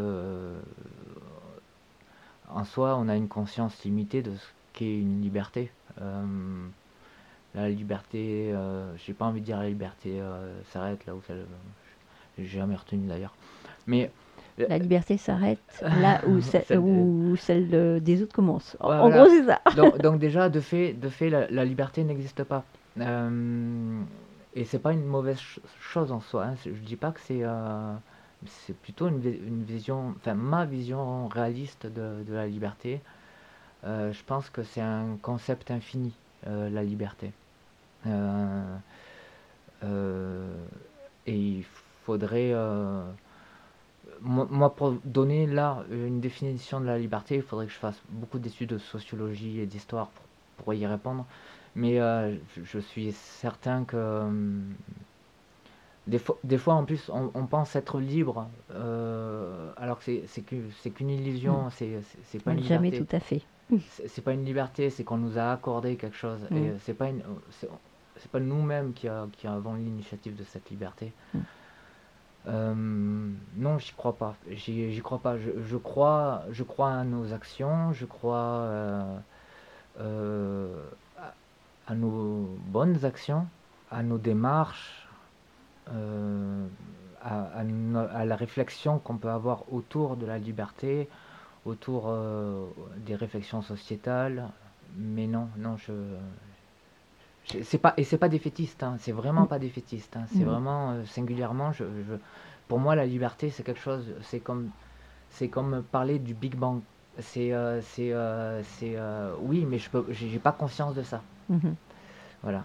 en 2.49 2.65
soi, 2.65 2.97
on 2.97 3.09
a 3.09 3.17
une 3.17 3.29
conscience 3.29 3.83
limitée 3.85 4.23
de 4.23 4.33
ce 4.37 4.47
qu'est 4.75 5.01
une 5.01 5.23
liberté. 5.23 5.71
Euh, 6.03 6.25
la 7.55 7.69
liberté, 7.69 8.51
euh, 8.53 8.95
j'ai 8.97 9.13
pas 9.13 9.27
envie 9.27 9.41
de 9.41 9.47
dire 9.47 9.59
la 9.59 9.69
liberté 9.69 10.21
euh, 10.21 10.53
s'arrête 10.73 11.07
là 11.07 11.15
où 11.15 11.23
ça, 11.27 11.35
j'ai 12.39 12.47
jamais 12.47 12.75
retenu 12.75 13.07
d'ailleurs. 13.07 13.35
Mais 13.87 14.11
La 14.59 14.79
liberté 14.79 15.17
s'arrête 15.19 15.61
là 15.83 16.21
où, 16.27 16.41
ce- 16.41 16.59
Celle 16.67 16.79
où 16.79 17.37
celle 17.37 17.69
de- 17.69 18.01
des 18.03 18.23
autres 18.23 18.35
commence. 18.35 18.77
En 18.81 19.09
voilà. 19.09 19.25
gros, 19.25 19.29
c'est 19.31 19.45
ça. 19.47 19.61
donc, 19.77 19.99
donc 20.01 20.19
déjà, 20.19 20.49
de 20.49 20.61
fait, 20.61 20.95
de 20.95 21.09
fait 21.09 21.31
la, 21.31 21.49
la 21.51 21.65
liberté 21.65 22.03
n'existe 22.05 22.43
pas. 22.45 22.65
Euh, 23.01 24.01
et 24.55 24.65
c'est 24.65 24.79
pas 24.79 24.93
une 24.93 25.05
mauvaise 25.05 25.37
ch- 25.39 25.61
chose 25.81 26.13
en 26.13 26.21
soi. 26.21 26.45
hein. 26.47 26.55
Je 26.65 26.71
dis 26.71 26.97
pas 26.97 27.11
que 27.13 27.21
c'est 27.21 27.41
euh, 27.43 27.95
c'est 28.47 28.77
plutôt 28.77 29.09
une, 29.09 29.21
une 29.25 29.65
vision, 29.65 30.15
enfin 30.19 30.35
ma 30.35 30.65
vision 30.65 31.29
réaliste 31.29 31.87
de, 31.87 32.23
de 32.27 32.35
la 32.35 32.47
liberté. 32.47 33.01
Euh, 33.85 34.13
je 34.13 34.25
pense 34.25 34.51
que 34.51 34.63
c'est 34.63 34.81
un 34.81 35.17
concept 35.19 35.71
infini, 35.71 36.21
euh, 36.47 36.71
la 36.71 36.83
liberté. 36.85 37.35
Euh, 39.83 40.67
et 41.27 41.37
il 41.37 41.65
faudrait, 42.05 42.53
moi, 44.21 44.47
moi, 44.51 44.75
pour 44.75 44.93
donner 45.05 45.47
là 45.47 45.85
une 45.91 46.21
définition 46.21 46.81
de 46.81 46.87
la 46.87 46.99
liberté, 46.99 47.37
il 47.37 47.43
faudrait 47.43 47.67
que 47.67 47.73
je 47.73 47.79
fasse 47.79 48.01
beaucoup 48.09 48.39
d'études 48.39 48.71
de 48.71 48.79
sociologie 48.79 49.61
et 49.61 49.67
d'histoire 49.67 50.11
pour, 50.11 50.25
pour 50.57 50.75
y 50.75 50.87
répondre. 50.87 51.27
Mais 51.75 51.97
je, 51.99 52.63
je 52.65 52.79
suis 52.79 53.13
certain 53.13 53.85
que 53.85 53.97
hum, 53.97 54.75
des 56.07 56.19
fois, 56.19 56.39
des 56.45 56.59
fois 56.59 56.75
en 56.75 56.85
plus, 56.85 57.09
on, 57.11 57.31
on 57.35 57.47
pense 57.47 57.77
être 57.77 57.99
libre, 58.01 58.51
euh, 58.71 59.73
alors 59.77 59.99
que 59.99 60.05
c'est- 60.27 60.43
qu'une 60.93 61.11
illusion, 61.11 61.71
c'est 61.71 62.03
c'est- 62.25 62.41
pas 62.41 62.53
une 62.53 62.61
Jamais 62.61 62.91
liberté. 62.91 63.07
tout 63.07 63.07
à 63.13 63.21
fait. 63.21 63.43
C'est 64.09 64.23
pas 64.23 64.33
une 64.33 64.45
liberté, 64.45 64.91
c'est 64.91 65.05
qu'on 65.05 65.17
nous 65.19 65.39
a 65.39 65.53
accordé 65.53 65.97
quelque 65.97 66.17
chose. 66.17 66.41
Mm. 66.51 66.57
Et 66.57 66.69
euh, 66.71 66.77
c'est 66.85 66.95
pas 66.95 67.09
une, 67.09 67.23
c'est 67.51 67.69
c'est 68.19 68.31
pas 68.31 68.41
nous-mêmes 68.41 68.93
qui, 68.93 69.09
a- 69.09 69.27
qui 69.39 69.47
avons 69.47 69.75
l'initiative 69.75 70.37
de 70.37 70.45
cette 70.45 70.71
liberté. 70.71 71.13
Mm. 71.35 71.39
Euh, 72.47 72.75
non, 73.57 73.79
j'y 73.79 73.93
crois 73.93 74.13
pas. 74.17 74.35
J'y 74.51 75.01
crois 75.03 75.19
pas. 75.19 75.39
Je, 75.39 75.51
je 75.67 75.77
crois, 75.77 76.43
je 76.53 76.63
crois 76.63 76.93
à 76.93 77.05
nos 77.05 77.33
actions. 77.33 77.93
Je 77.93 78.05
crois 78.05 78.37
euh, 78.37 79.17
euh, 80.01 80.75
à, 81.19 81.33
à 81.89 81.95
nos 81.95 82.49
bonnes 82.67 83.05
actions. 83.05 83.47
à 83.91 84.03
nos 84.03 84.19
démarches, 84.19 85.09
à, 87.23 87.41
à 87.61 87.65
no- 87.65 88.07
à 88.13 88.25
la 88.25 88.37
réflexion 88.37 88.99
qu'on 88.99 89.17
peut 89.17 89.31
avoir 89.31 89.73
autour 89.73 90.17
de 90.17 90.27
la 90.27 90.39
liberté, 90.39 91.09
autour 91.65 92.05
euh, 92.09 92.67
des 92.99 93.15
réflexions 93.17 93.63
sociétales. 93.63 94.49
Mais 94.97 95.27
non, 95.27 95.49
non, 95.59 95.77
je. 95.77 95.93
je- 97.45 97.63
c'est 97.63 97.79
pas, 97.79 97.95
et 97.97 98.05
c'est 98.05 98.19
pas 98.19 98.29
défaitiste, 98.29 98.83
hein, 98.83 98.97
c'est 99.01 99.13
vraiment 99.13 99.47
pas 99.47 99.59
défaitiste. 99.59 100.17
hein, 100.17 100.25
c'est 100.33 100.45
Mm. 100.45 100.49
vraiment 100.49 100.91
euh, 100.93 101.05
singulièrement. 101.05 101.73
Je, 101.73 101.85
je- 102.09 102.17
pour 102.69 102.79
moi, 102.79 102.95
la 102.95 103.07
liberté, 103.07 103.51
c'est 103.51 103.63
quelque 103.63 103.81
chose. 103.81 104.07
C'est 104.23 104.41
comme, 104.41 104.71
c'est 105.31 105.49
comme 105.49 105.83
parler 105.83 106.19
du 106.19 106.35
Big 106.35 106.55
Bang. 106.57 106.81
C'est, 107.19 107.53
euh, 107.53 107.81
c'est, 107.83 108.13
c'est, 108.79 108.97
oui, 109.41 109.67
mais 109.69 109.79
je 109.79 109.89
peux, 109.91 110.05
j'ai 110.11 110.39
pas 110.39 110.53
conscience 110.53 110.95
de 110.95 111.03
ça. 111.03 111.23
Mhm. 111.49 111.75
Voilà. 112.43 112.65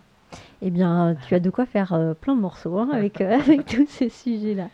Eh 0.61 0.71
bien, 0.71 1.15
tu 1.27 1.35
as 1.35 1.39
de 1.39 1.49
quoi 1.49 1.65
faire 1.65 1.93
euh, 1.93 2.13
plein 2.13 2.35
de 2.35 2.41
morceaux 2.41 2.77
hein, 2.77 2.89
avec, 2.91 3.21
euh, 3.21 3.39
avec 3.39 3.65
tous 3.65 3.87
ces 3.87 4.09
sujets-là. 4.09 4.69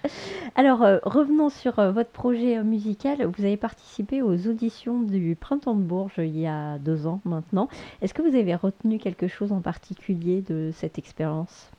Alors, 0.55 0.81
euh, 0.81 0.97
revenons 1.03 1.49
sur 1.49 1.75
votre 1.91 2.09
projet 2.09 2.63
musical. 2.63 3.23
Vous 3.25 3.43
avez 3.43 3.57
participé 3.57 4.21
aux 4.21 4.47
auditions 4.47 5.01
du 5.01 5.35
Printemps 5.39 5.75
de 5.75 5.83
Bourges 5.83 6.17
il 6.17 6.37
y 6.37 6.47
a 6.47 6.79
deux 6.79 7.05
ans 7.05 7.21
maintenant. 7.23 7.69
Est-ce 8.01 8.13
que 8.13 8.21
vous 8.21 8.35
avez 8.35 8.55
retenu 8.55 8.97
quelque 8.97 9.27
chose 9.27 9.51
en 9.51 9.61
particulier 9.61 10.41
de 10.41 10.71
cette 10.73 10.97
expérience? 10.97 11.69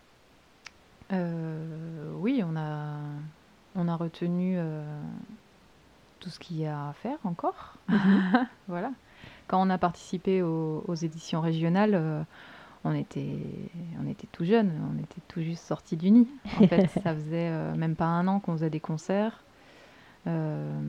Oui, 2.21 2.43
on 2.45 2.57
a, 2.57 2.99
on 3.77 3.87
a 3.87 3.97
retenu 3.97 4.59
tout 6.19 6.31
ce 6.31 6.39
qu'il 6.39 6.59
y 6.59 6.67
a 6.67 6.89
à 6.89 6.93
faire 6.95 7.19
encore. 7.25 7.75
voilà. 8.69 8.91
Quand 9.47 9.65
on 9.65 9.71
a 9.71 9.79
participé 9.79 10.43
aux, 10.43 10.85
aux 10.89 10.95
éditions 10.95 11.41
régionales, 11.41 12.27
on 12.87 12.95
était, 12.95 13.39
on 14.01 14.09
était 14.09 14.29
tout 14.31 14.45
jeune, 14.45 14.73
on 14.95 14.99
était 14.99 15.21
tout 15.29 15.43
juste 15.43 15.65
sortis 15.65 15.97
du 15.97 16.11
nid. 16.11 16.29
En 16.61 16.67
fait, 16.69 16.87
ça 17.03 17.15
faisait 17.15 17.51
euh, 17.51 17.75
même 17.75 17.97
pas 17.97 18.07
un 18.07 18.27
an 18.29 18.41
qu'on 18.41 18.53
faisait 18.53 18.71
des 18.71 18.81
concerts. 18.81 19.43
Euh, 20.27 20.81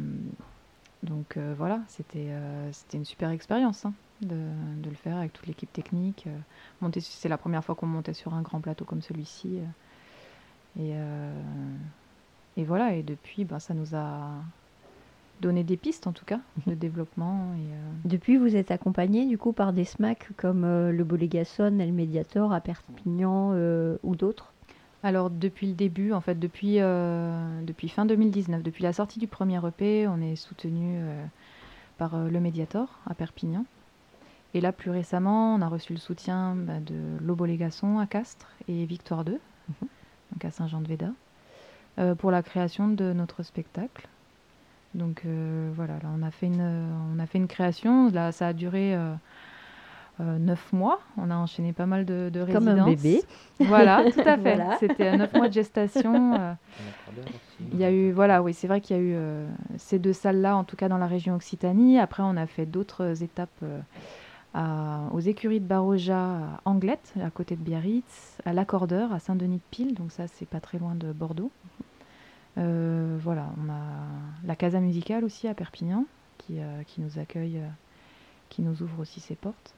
donc 1.04 1.38
euh, 1.38 1.54
voilà, 1.58 1.82
c'était 1.88 2.32
c'était 2.72 2.98
une 2.98 3.06
super 3.06 3.30
expérience 3.30 3.86
hein, 3.86 3.94
de, 4.22 4.38
de 4.82 4.90
le 4.90 4.96
faire 4.96 5.18
avec 5.18 5.34
toute 5.34 5.48
l'équipe 5.48 5.72
technique. 5.72 6.28
monter, 6.82 7.02
c'est 7.02 7.30
la 7.30 7.38
première 7.38 7.64
fois 7.64 7.76
qu'on 7.76 7.88
montait 7.88 8.14
sur 8.14 8.34
un 8.34 8.42
grand 8.42 8.62
plateau 8.62 8.86
comme 8.86 9.02
celui-ci. 9.02 9.60
et, 10.80 10.94
et 12.58 12.64
voilà, 12.64 12.94
et 12.94 13.04
depuis, 13.04 13.46
ben, 13.46 13.60
ça 13.60 13.74
nous 13.74 13.96
a 13.96 14.32
donné 15.42 15.64
des 15.64 15.78
pistes 15.78 16.08
en 16.08 16.12
tout 16.12 16.26
cas 16.26 16.40
de 16.66 16.74
développement. 16.74 17.54
Et, 17.56 17.74
euh, 17.74 17.92
Depuis, 18.06 18.38
vous 18.38 18.56
êtes 18.56 18.72
accompagné 18.72 19.26
du 19.26 19.38
coup 19.38 19.54
par 19.54 19.74
des 19.74 19.86
SMAC 19.86 20.30
comme 20.38 20.64
euh, 20.64 20.92
le 20.92 21.04
Bolégason, 21.04 21.80
El 21.80 21.94
Mediator 21.94 22.54
à 22.54 22.62
Perpignan 22.62 23.52
euh, 23.54 23.98
ou 24.04 24.16
d'autres? 24.16 24.54
Alors 25.04 25.30
depuis 25.30 25.68
le 25.68 25.74
début, 25.74 26.12
en 26.12 26.22
fait, 26.22 26.36
depuis, 26.40 26.78
depuis 26.78 27.88
fin 27.88 28.06
2019, 28.06 28.64
depuis 28.64 28.84
la 28.84 28.94
sortie 28.94 29.20
du 29.20 29.28
premier 29.28 29.60
EP, 29.66 30.08
on 30.08 30.20
est 30.20 30.36
soutenu 30.36 31.00
par 32.00 32.18
le 32.18 32.40
Mediator 32.40 33.00
à 33.06 33.14
Perpignan. 33.14 33.64
Et 34.56 34.60
là, 34.60 34.72
plus 34.72 34.90
récemment, 34.90 35.54
on 35.54 35.62
a 35.62 35.68
reçu 35.68 35.94
le 35.94 36.00
soutien 36.00 36.56
bah, 36.56 36.80
de 36.80 36.96
l'Obolégasson 37.22 38.00
à 38.00 38.08
Castres 38.08 38.52
et 38.68 38.86
Victoire 38.86 39.24
2, 39.24 39.40
donc 39.82 40.44
à 40.44 40.50
Saint-Jean-de-Véda, 40.50 41.12
pour 42.18 42.32
la 42.32 42.42
création 42.42 42.88
de 42.88 43.14
notre 43.14 43.44
spectacle. 43.44 44.10
Donc 44.96 45.24
euh, 45.26 45.70
voilà, 45.76 45.94
là, 45.96 46.10
on 46.18 46.24
a 46.24 46.32
fait 46.32 46.48
une, 46.48 46.62
on 47.16 47.20
a 47.20 47.26
fait 47.26 47.38
une 47.38 47.48
création. 47.48 48.10
Là, 48.12 48.32
ça 48.32 48.48
a 48.48 48.54
duré 48.54 48.96
euh, 48.96 49.14
euh, 50.22 50.38
neuf 50.40 50.74
mois. 50.74 51.00
On 51.18 51.30
a 51.30 51.36
enchaîné 51.36 51.74
pas 51.74 51.86
mal 51.86 52.06
de, 52.06 52.30
de 52.34 52.44
Comme 52.52 52.68
un 52.68 52.74
résidences. 52.86 53.02
bébé. 53.02 53.22
Voilà, 53.60 54.04
tout 54.12 54.20
à 54.22 54.38
fait. 54.38 54.56
Voilà. 54.56 54.78
C'était 54.80 55.08
à 55.08 55.18
neuf 55.18 55.34
mois 55.34 55.48
de 55.50 55.54
gestation. 55.54 56.34
euh, 56.34 56.54
il 57.72 57.78
y 57.80 57.84
a 57.84 57.92
eu, 57.92 58.12
voilà, 58.12 58.42
oui, 58.42 58.54
c'est 58.54 58.68
vrai 58.68 58.82
qu'il 58.82 58.96
y 58.96 59.00
a 59.00 59.02
eu 59.02 59.14
euh, 59.16 59.48
ces 59.78 60.00
deux 60.00 60.14
salles-là, 60.14 60.56
en 60.56 60.64
tout 60.64 60.76
cas 60.76 60.88
dans 60.90 60.98
la 60.98 61.08
région 61.08 61.36
Occitanie. 61.36 62.00
Après, 62.00 62.24
on 62.24 62.38
a 62.38 62.48
fait 62.48 62.66
d'autres 62.66 63.22
étapes 63.24 63.50
euh, 63.64 63.80
à- 64.54 65.02
aux 65.12 65.20
écuries 65.20 65.60
de 65.60 65.66
Baroja 65.66 66.18
à 66.20 66.62
Anglette, 66.66 67.14
à 67.24 67.30
côté 67.30 67.56
de 67.56 67.62
Biarritz, 67.62 68.38
à 68.46 68.54
l'Accordeur, 68.54 69.12
à 69.14 69.20
Saint-Denis-de-Pile, 69.20 69.94
donc 69.96 70.12
ça, 70.12 70.28
c'est 70.28 70.48
pas 70.48 70.60
très 70.60 70.78
loin 70.80 70.96
de 70.96 71.12
Bordeaux. 71.12 71.52
Euh, 72.58 73.18
voilà, 73.22 73.50
on 73.64 73.70
a 73.70 73.84
la 74.46 74.56
Casa 74.56 74.80
Musicale 74.80 75.24
aussi 75.24 75.48
à 75.48 75.54
Perpignan, 75.54 76.06
qui, 76.38 76.60
euh, 76.60 76.84
qui 76.88 77.02
nous 77.02 77.20
accueille, 77.20 77.58
euh, 77.58 77.68
qui 78.50 78.62
nous 78.62 78.82
ouvre 78.82 79.00
aussi 79.00 79.20
ses 79.20 79.36
portes. 79.36 79.74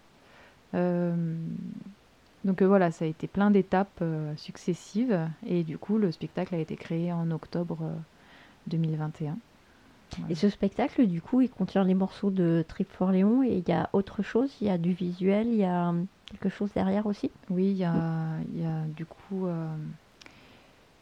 Donc 2.46 2.62
voilà, 2.62 2.90
ça 2.90 3.04
a 3.04 3.08
été 3.08 3.28
plein 3.28 3.52
d'étapes 3.52 4.02
successives 4.38 5.28
et 5.46 5.64
du 5.64 5.78
coup 5.78 5.98
le 5.98 6.10
spectacle 6.10 6.56
a 6.56 6.58
été 6.58 6.78
créé 6.78 7.12
en 7.12 7.32
octobre 7.32 7.80
euh, 7.82 7.94
2021. 8.68 9.38
Et 10.30 10.36
ce 10.36 10.50
spectacle, 10.50 11.06
du 11.06 11.22
coup, 11.22 11.42
il 11.42 11.50
contient 11.50 11.84
les 11.84 11.94
morceaux 11.94 12.32
de 12.32 12.66
Trip 12.68 12.90
for 12.92 13.12
Léon 13.12 13.44
et 13.44 13.58
il 13.58 13.70
y 13.70 13.74
a 13.74 13.90
autre 13.94 14.24
chose, 14.24 14.52
il 14.62 14.68
y 14.68 14.70
a 14.70 14.78
du 14.78 14.94
visuel, 14.94 15.48
il 15.48 15.58
y 15.58 15.66
a 15.66 15.90
hum, 15.90 16.08
quelque 16.32 16.50
chose 16.50 16.72
derrière 16.74 17.06
aussi? 17.06 17.30
Oui, 17.50 17.72
il 17.72 17.78
y 17.78 17.84
a, 17.84 17.94
il 18.54 18.62
y 18.62 18.66
a 18.66 18.84
du 18.96 19.06
coup 19.06 19.48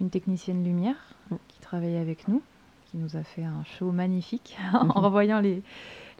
une 0.02 0.10
technicienne 0.10 0.63
lumière 0.63 0.98
Mm. 1.30 1.36
qui 1.48 1.57
travaille 1.67 1.97
avec 1.97 2.27
nous, 2.30 2.41
qui 2.89 2.97
nous 2.97 3.17
a 3.17 3.23
fait 3.23 3.43
un 3.43 3.63
show 3.65 3.91
magnifique 3.91 4.58
en 4.73 5.01
revoyant 5.01 5.41
les, 5.41 5.62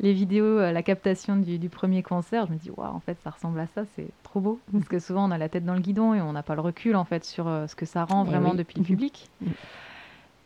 les 0.02 0.12
vidéos, 0.12 0.60
euh, 0.60 0.72
la 0.74 0.84
captation 0.84 1.38
du, 1.38 1.58
du 1.58 1.70
premier 1.70 2.04
concert. 2.04 2.48
Je 2.48 2.52
me 2.52 2.58
dis, 2.58 2.70
waouh, 2.70 2.94
en 2.94 3.00
fait, 3.00 3.18
ça 3.24 3.30
ressemble 3.30 3.60
à 3.62 3.68
ça, 3.68 3.84
c'est 3.96 4.10
trop 4.24 4.42
beau. 4.42 4.60
Parce 4.74 4.90
que 4.90 5.00
souvent, 5.00 5.26
on 5.28 5.32
a 5.32 5.38
la 5.38 5.48
tête 5.48 5.64
dans 5.66 5.74
le 5.74 5.80
guidon 5.80 6.14
et 6.14 6.22
on 6.22 6.34
n'a 6.34 6.44
pas 6.44 6.56
le 6.56 6.62
recul 6.62 6.96
en 6.98 7.06
fait 7.06 7.24
sur 7.24 7.48
euh, 7.48 7.66
ce 7.68 7.76
que 7.76 7.86
ça 7.86 8.04
rend 8.04 8.26
Eh 8.26 8.30
vraiment 8.30 8.52
oui. 8.52 8.58
depuis 8.58 8.80
le 8.80 8.84
public. 8.86 9.30
Mm. 9.42 9.48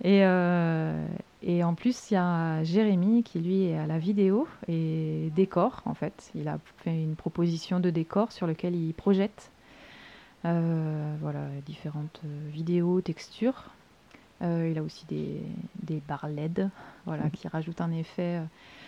Et, 0.04 0.24
euh, 0.24 1.06
et 1.42 1.64
en 1.64 1.74
plus, 1.74 2.10
il 2.12 2.16
y 2.16 2.18
a 2.18 2.64
Jérémy 2.64 3.24
qui 3.24 3.40
lui 3.40 3.66
est 3.66 3.78
à 3.78 3.88
la 3.88 3.98
vidéo 3.98 4.48
et 4.68 5.32
décor 5.36 5.82
en 5.86 5.94
fait. 5.96 6.32
Il 6.36 6.48
a 6.48 6.60
fait 6.78 6.94
une 7.04 7.16
proposition 7.16 7.80
de 7.80 7.90
décor 7.90 8.32
sur 8.32 8.46
lequel 8.48 8.76
il 8.76 8.94
projette 8.94 9.52
euh, 10.46 11.16
voilà, 11.22 11.42
différentes 11.66 12.22
vidéos, 12.52 13.02
textures. 13.02 13.66
Euh, 14.42 14.70
il 14.72 14.78
a 14.78 14.84
aussi 14.84 15.06
des, 15.06 15.42
des 15.84 16.02
barres 16.08 16.28
LED 16.28 16.70
voilà, 17.06 17.30
qui 17.30 17.48
rajoutent 17.48 17.82
un 17.82 17.92
effet. 17.92 18.38
euh, 18.38 18.44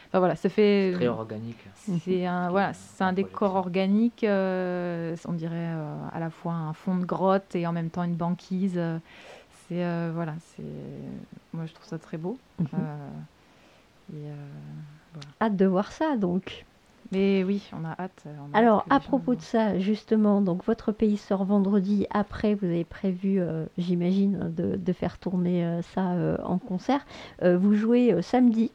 Enfin 0.09 0.19
voilà, 0.19 0.35
ça 0.35 0.49
fait. 0.49 0.91
Très 0.95 1.07
organique. 1.07 1.57
C'est 2.03 2.25
un, 2.25 2.49
voilà, 2.51 2.73
c'est 2.73 3.03
un 3.03 3.13
décor 3.13 3.55
organique, 3.55 4.23
euh, 4.23 5.15
on 5.27 5.33
dirait 5.33 5.55
euh, 5.73 5.95
à 6.11 6.19
la 6.19 6.29
fois 6.29 6.53
un 6.53 6.73
fond 6.73 6.95
de 6.97 7.05
grotte 7.05 7.55
et 7.55 7.65
en 7.67 7.71
même 7.71 7.89
temps 7.89 8.03
une 8.03 8.15
banquise. 8.15 8.73
euh, 8.77 8.99
C'est 9.67 10.09
voilà, 10.11 10.35
c'est 10.55 10.63
moi 11.53 11.65
je 11.65 11.73
trouve 11.73 11.87
ça 11.87 11.97
très 11.97 12.17
beau. 12.17 12.37
Mhm. 12.59 12.67
Euh, 12.75 13.09
et, 14.13 14.29
euh, 14.29 14.35
Hâte 15.41 15.55
de 15.55 15.65
voir 15.65 15.91
ça, 15.91 16.15
donc. 16.17 16.65
Mais 17.13 17.43
oui, 17.43 17.69
on 17.71 17.85
a 17.85 17.91
hâte. 17.97 18.23
euh, 18.25 18.35
on 18.51 18.53
a 18.53 18.57
Alors, 18.57 18.79
hâte 18.79 18.87
à 18.89 18.99
propos 18.99 19.35
de 19.35 19.41
ça, 19.41 19.79
justement, 19.79 20.41
donc 20.41 20.65
votre 20.65 20.91
pays 20.91 21.17
sort 21.17 21.45
vendredi. 21.45 22.05
Après, 22.09 22.55
vous 22.55 22.65
avez 22.65 22.83
prévu, 22.83 23.39
euh, 23.39 23.65
j'imagine, 23.77 24.51
de, 24.55 24.75
de 24.75 24.93
faire 24.93 25.17
tourner 25.19 25.65
euh, 25.65 25.81
ça 25.81 26.11
euh, 26.13 26.37
en 26.43 26.57
concert. 26.57 27.05
Vous 27.41 27.73
jouez 27.75 28.21
samedi 28.21 28.71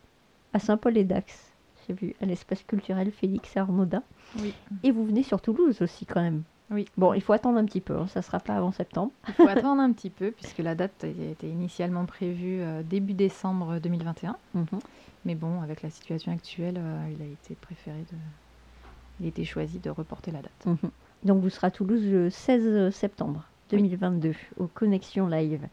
à 0.52 0.58
Saint-Paul-et-Dax. 0.58 1.52
J'ai 1.86 1.94
vu 1.94 2.14
à 2.22 2.26
l'espace 2.26 2.62
culturel 2.62 3.10
Félix 3.10 3.56
Arnaudin. 3.56 4.02
Oui. 4.40 4.54
Et 4.82 4.90
vous 4.92 5.04
venez 5.04 5.22
sur 5.22 5.40
Toulouse 5.40 5.80
aussi, 5.82 6.06
quand 6.06 6.20
même. 6.22 6.42
Oui. 6.70 6.86
Bon, 6.96 7.14
il 7.14 7.22
faut 7.22 7.32
attendre 7.32 7.58
un 7.58 7.64
petit 7.64 7.80
peu. 7.80 7.96
hein, 7.96 8.06
ça 8.08 8.20
sera 8.22 8.40
pas 8.40 8.54
avant 8.56 8.72
septembre. 8.72 9.10
Il 9.28 9.34
faut 9.34 9.48
attendre 9.48 9.80
un 9.80 9.92
petit 9.92 10.10
peu 10.10 10.30
puisque 10.30 10.58
la 10.58 10.74
date 10.74 11.04
était 11.04 11.48
initialement 11.48 12.04
prévue 12.04 12.60
euh, 12.60 12.82
début 12.82 13.14
décembre 13.14 13.78
2021. 13.78 14.36
Mhm. 14.54 14.66
Mais 15.24 15.34
bon, 15.34 15.62
avec 15.62 15.82
la 15.82 15.90
situation 15.90 16.30
actuelle, 16.32 16.76
euh, 16.78 17.08
il 17.14 17.22
a 17.22 17.26
été 17.26 17.54
préféré 17.54 17.98
de. 18.12 18.16
Il 19.20 19.26
a 19.26 19.28
été 19.28 19.44
choisi 19.44 19.78
de 19.78 19.90
reporter 19.90 20.30
la 20.30 20.42
date. 20.42 20.66
Mhm. 20.66 20.90
Donc, 21.24 21.42
vous 21.42 21.50
serez 21.50 21.66
à 21.68 21.70
Toulouse 21.70 22.02
le 22.04 22.30
16 22.30 22.94
septembre 22.94 23.44
2022 23.70 24.34
aux 24.58 24.68
Connexions 24.68 25.26
Live. 25.26 25.66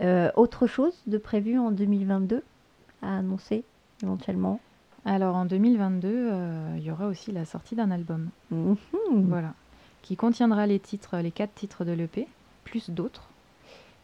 Euh, 0.00 0.30
autre 0.36 0.66
chose 0.66 1.02
de 1.06 1.18
prévu 1.18 1.58
en 1.58 1.70
2022 1.72 2.42
à 3.02 3.18
annoncer 3.18 3.64
éventuellement? 4.02 4.60
Alors 5.04 5.36
en 5.36 5.44
2022, 5.44 6.08
euh, 6.08 6.74
il 6.76 6.82
y 6.84 6.90
aura 6.90 7.06
aussi 7.08 7.32
la 7.32 7.44
sortie 7.44 7.74
d'un 7.74 7.90
album. 7.90 8.30
Mhm. 8.50 8.76
Voilà. 9.28 9.54
Qui 10.08 10.16
contiendra 10.16 10.66
les 10.66 10.78
titres, 10.78 11.18
les 11.18 11.30
quatre 11.30 11.52
titres 11.54 11.84
de 11.84 11.92
l'EP, 11.92 12.26
plus 12.64 12.88
d'autres. 12.88 13.28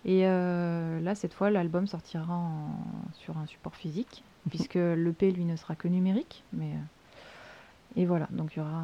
Et 0.05 0.27
euh, 0.27 1.01
là, 1.01 1.15
cette 1.15 1.33
fois, 1.33 1.49
l'album 1.49 1.87
sortira 1.87 2.35
en- 2.35 2.77
sur 3.15 3.39
un 3.39 3.47
support 3.47 3.75
physique, 3.75 4.23
puisque 4.51 4.75
l'EP, 4.75 5.31
lui, 5.33 5.47
ne 5.47 5.57
sera 5.57 5.75
que 5.75 5.89
numérique. 5.89 6.45
Mais, 6.53 6.67
euh, 6.73 7.97
et 7.97 8.05
voilà, 8.05 8.29
donc 8.33 8.55
il 8.55 8.59
y 8.59 8.61
aura 8.61 8.83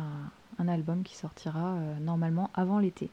un, 0.59 0.65
un 0.65 0.69
album 0.69 1.03
qui 1.03 1.15
sortira 1.15 1.75
euh, 1.75 1.95
normalement 2.01 2.49
avant 2.55 2.79
l'été, 2.79 3.11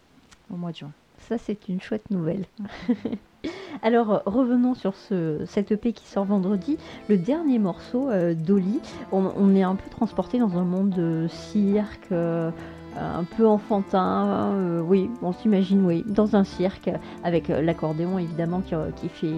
au 0.54 0.56
mois 0.56 0.72
de 0.72 0.78
juin. 0.78 0.91
Ça, 1.28 1.38
c'est 1.38 1.67
une 1.67 1.82
chouette 1.82 2.10
nouvelle. 2.10 2.46
Alors, 3.82 4.22
revenons 4.26 4.74
sur 4.74 4.96
ce, 4.96 5.43
cette 5.48 5.74
EP 5.74 5.91
qui 5.91 6.08
sort 6.08 6.24
vendredi. 6.24 6.78
Le 7.10 7.17
dernier 7.17 7.60
morceau, 7.60 8.10
euh, 8.10 8.34
Dolly, 8.34 8.80
on, 9.12 9.34
on 9.36 9.54
est 9.54 9.63
un 9.63 9.76
peu 9.76 9.89
transporté 9.89 10.39
dans 10.39 10.58
un 10.58 10.63
monde 10.63 10.91
de 10.91 11.28
cirque, 11.30 12.08
euh, 12.13 12.52
un 13.00 13.24
peu 13.24 13.48
enfantin. 13.48 14.54
euh, 14.54 14.82
oui, 14.82 15.10
on 15.22 15.32
s'imagine, 15.32 15.86
oui, 15.86 16.04
dans 16.08 16.36
un 16.36 16.44
cirque 16.44 16.90
avec 17.24 17.50
euh, 17.50 17.62
l'accordéon 17.62 18.18
évidemment 18.18 18.62
qui, 18.62 18.76
euh, 18.76 18.92
fait 19.10 19.34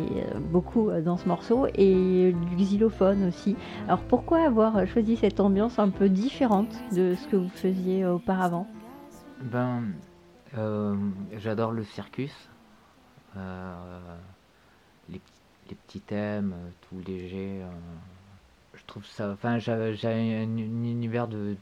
beaucoup 0.51 0.91
dans 1.03 1.17
ce 1.17 1.27
morceau 1.27 1.67
et 1.75 2.33
du 2.33 2.55
xylophone 2.55 3.27
aussi. 3.27 3.55
Alors 3.85 4.01
pourquoi 4.01 4.45
avoir 4.45 4.85
choisi 4.87 5.15
cette 5.15 5.39
ambiance 5.39 5.79
un 5.79 5.89
peu 5.89 6.09
différente 6.09 6.71
de 6.95 7.15
ce 7.15 7.27
que 7.27 7.35
vous 7.35 7.49
faisiez 7.49 8.05
auparavant? 8.05 8.67
Ben, 9.41 9.83
j'adore 11.37 11.71
le 11.71 11.83
circus. 11.83 12.33
Les, 15.11 15.21
petits 15.87 16.01
thèmes, 16.01 16.55
tout 16.81 16.99
léger. 17.05 17.61
euh, 17.61 17.67
je 18.73 18.83
trouve 18.85 19.05
ça. 19.05 19.31
Enfin, 19.31 19.59
j'ai 19.59 19.71
un, 19.71 20.43
un 20.43 20.57
univers 20.57 21.27
de, 21.27 21.55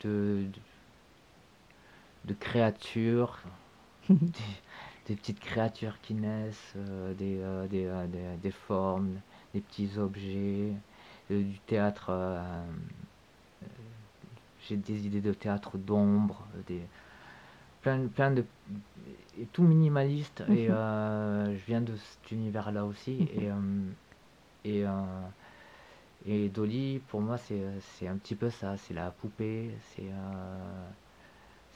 de 2.27 2.33
créatures, 2.35 3.41
des, 4.33 4.43
des 5.07 5.15
petites 5.15 5.39
créatures 5.39 5.99
qui 6.01 6.13
naissent, 6.15 6.73
euh, 6.77 7.13
des, 7.13 7.39
euh, 7.41 7.67
des, 7.67 7.85
euh, 7.85 8.07
des- 8.07 8.37
des 8.37 8.51
formes, 8.51 9.21
des 9.53 9.61
petits 9.61 9.97
objets, 9.97 10.73
du 11.29 11.59
théâtre. 11.67 12.11
j'ai 14.67 14.77
des 14.77 15.05
idées 15.07 15.21
de 15.21 15.33
théâtre 15.33 15.77
d'ombre, 15.77 16.47
des 16.67 16.81
plein, 17.81 18.07
plein 18.07 18.31
de 18.31 18.45
et 19.37 19.47
tout 19.47 19.63
minimaliste 19.63 20.43
et 20.51 20.67
Mhm. 20.67 20.77
je 21.55 21.65
viens 21.65 21.81
de 21.81 21.95
cet 21.95 22.31
univers 22.31 22.71
là 22.71 22.85
aussi 22.85 23.23
et 23.31 23.49
euh, 23.51 23.57
et 24.63 24.85
et 26.25 26.49
Dolly 26.49 26.99
pour 26.99 27.21
moi 27.21 27.37
c'est 27.37 27.63
c'est 27.79 28.07
un 28.07 28.17
petit 28.17 28.35
peu 28.35 28.49
ça 28.49 28.77
c'est 28.77 28.93
la 28.93 29.11
poupée 29.11 29.71
c'est 29.95 30.09
euh, 30.11 30.89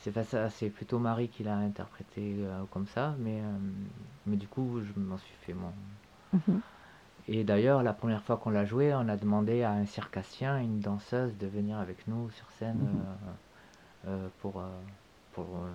c'est 0.01 0.11
pas 0.11 0.23
ça 0.23 0.49
c'est 0.49 0.69
plutôt 0.69 0.99
Marie 0.99 1.29
qui 1.29 1.43
l'a 1.43 1.55
interprété 1.57 2.35
euh, 2.39 2.63
comme 2.71 2.87
ça 2.87 3.15
mais 3.19 3.39
euh, 3.41 3.57
mais 4.25 4.35
du 4.35 4.47
coup 4.47 4.81
je 4.81 4.99
m'en 4.99 5.17
suis 5.17 5.35
fait 5.45 5.53
mon 5.53 5.71
Mhm. 6.33 6.61
et 7.27 7.43
d'ailleurs 7.43 7.83
la 7.83 7.93
première 7.93 8.23
fois 8.23 8.37
qu'on 8.37 8.49
l'a 8.51 8.65
joué 8.65 8.93
on 8.95 9.07
a 9.09 9.17
demandé 9.17 9.63
à 9.63 9.71
un 9.71 9.85
circassien 9.85 10.59
une 10.59 10.79
danseuse 10.79 11.37
de 11.37 11.45
venir 11.47 11.77
avec 11.77 12.07
nous 12.07 12.29
sur 12.31 12.49
scène 12.51 12.77
Mhm. 12.79 12.87
euh, 14.07 14.07
euh, 14.07 14.27
pour 14.41 14.59
euh, 14.59 14.67
pour 15.33 15.45
euh, 15.45 15.69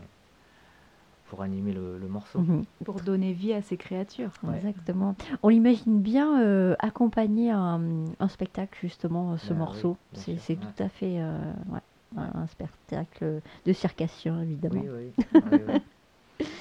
pour 1.29 1.43
animer 1.43 1.73
le, 1.73 1.99
le 1.99 2.07
morceau. 2.09 2.39
Mhm. 2.41 2.65
Pour 2.85 3.01
donner 3.01 3.33
vie 3.33 3.53
à 3.53 3.61
ces 3.61 3.77
créatures. 3.77 4.31
Ouais. 4.45 4.57
Exactement. 4.59 5.17
On 5.43 5.49
l'imagine 5.49 6.01
bien 6.01 6.41
euh, 6.41 6.77
accompagner 6.79 7.51
un, 7.51 7.81
un 8.21 8.29
spectacle 8.29 8.79
justement, 8.81 9.37
ce 9.37 9.53
oui, 9.53 9.59
morceau. 9.59 9.97
c'est 10.13 10.35
sûr, 10.35 10.43
c'est 10.43 10.55
ouais. 10.55 10.61
tout 10.61 10.83
à 10.83 10.89
fait 10.89 11.17
euh, 11.21 11.39
ouais, 11.73 11.81
un, 12.17 12.47
spectacle 12.47 13.41
de 13.65 13.73
circassien 13.73 14.41
évidemment. 14.43 14.83
Oui, 14.83 15.13
oui. 15.17 15.41
oui, 15.53 15.59
oui. 15.69 16.47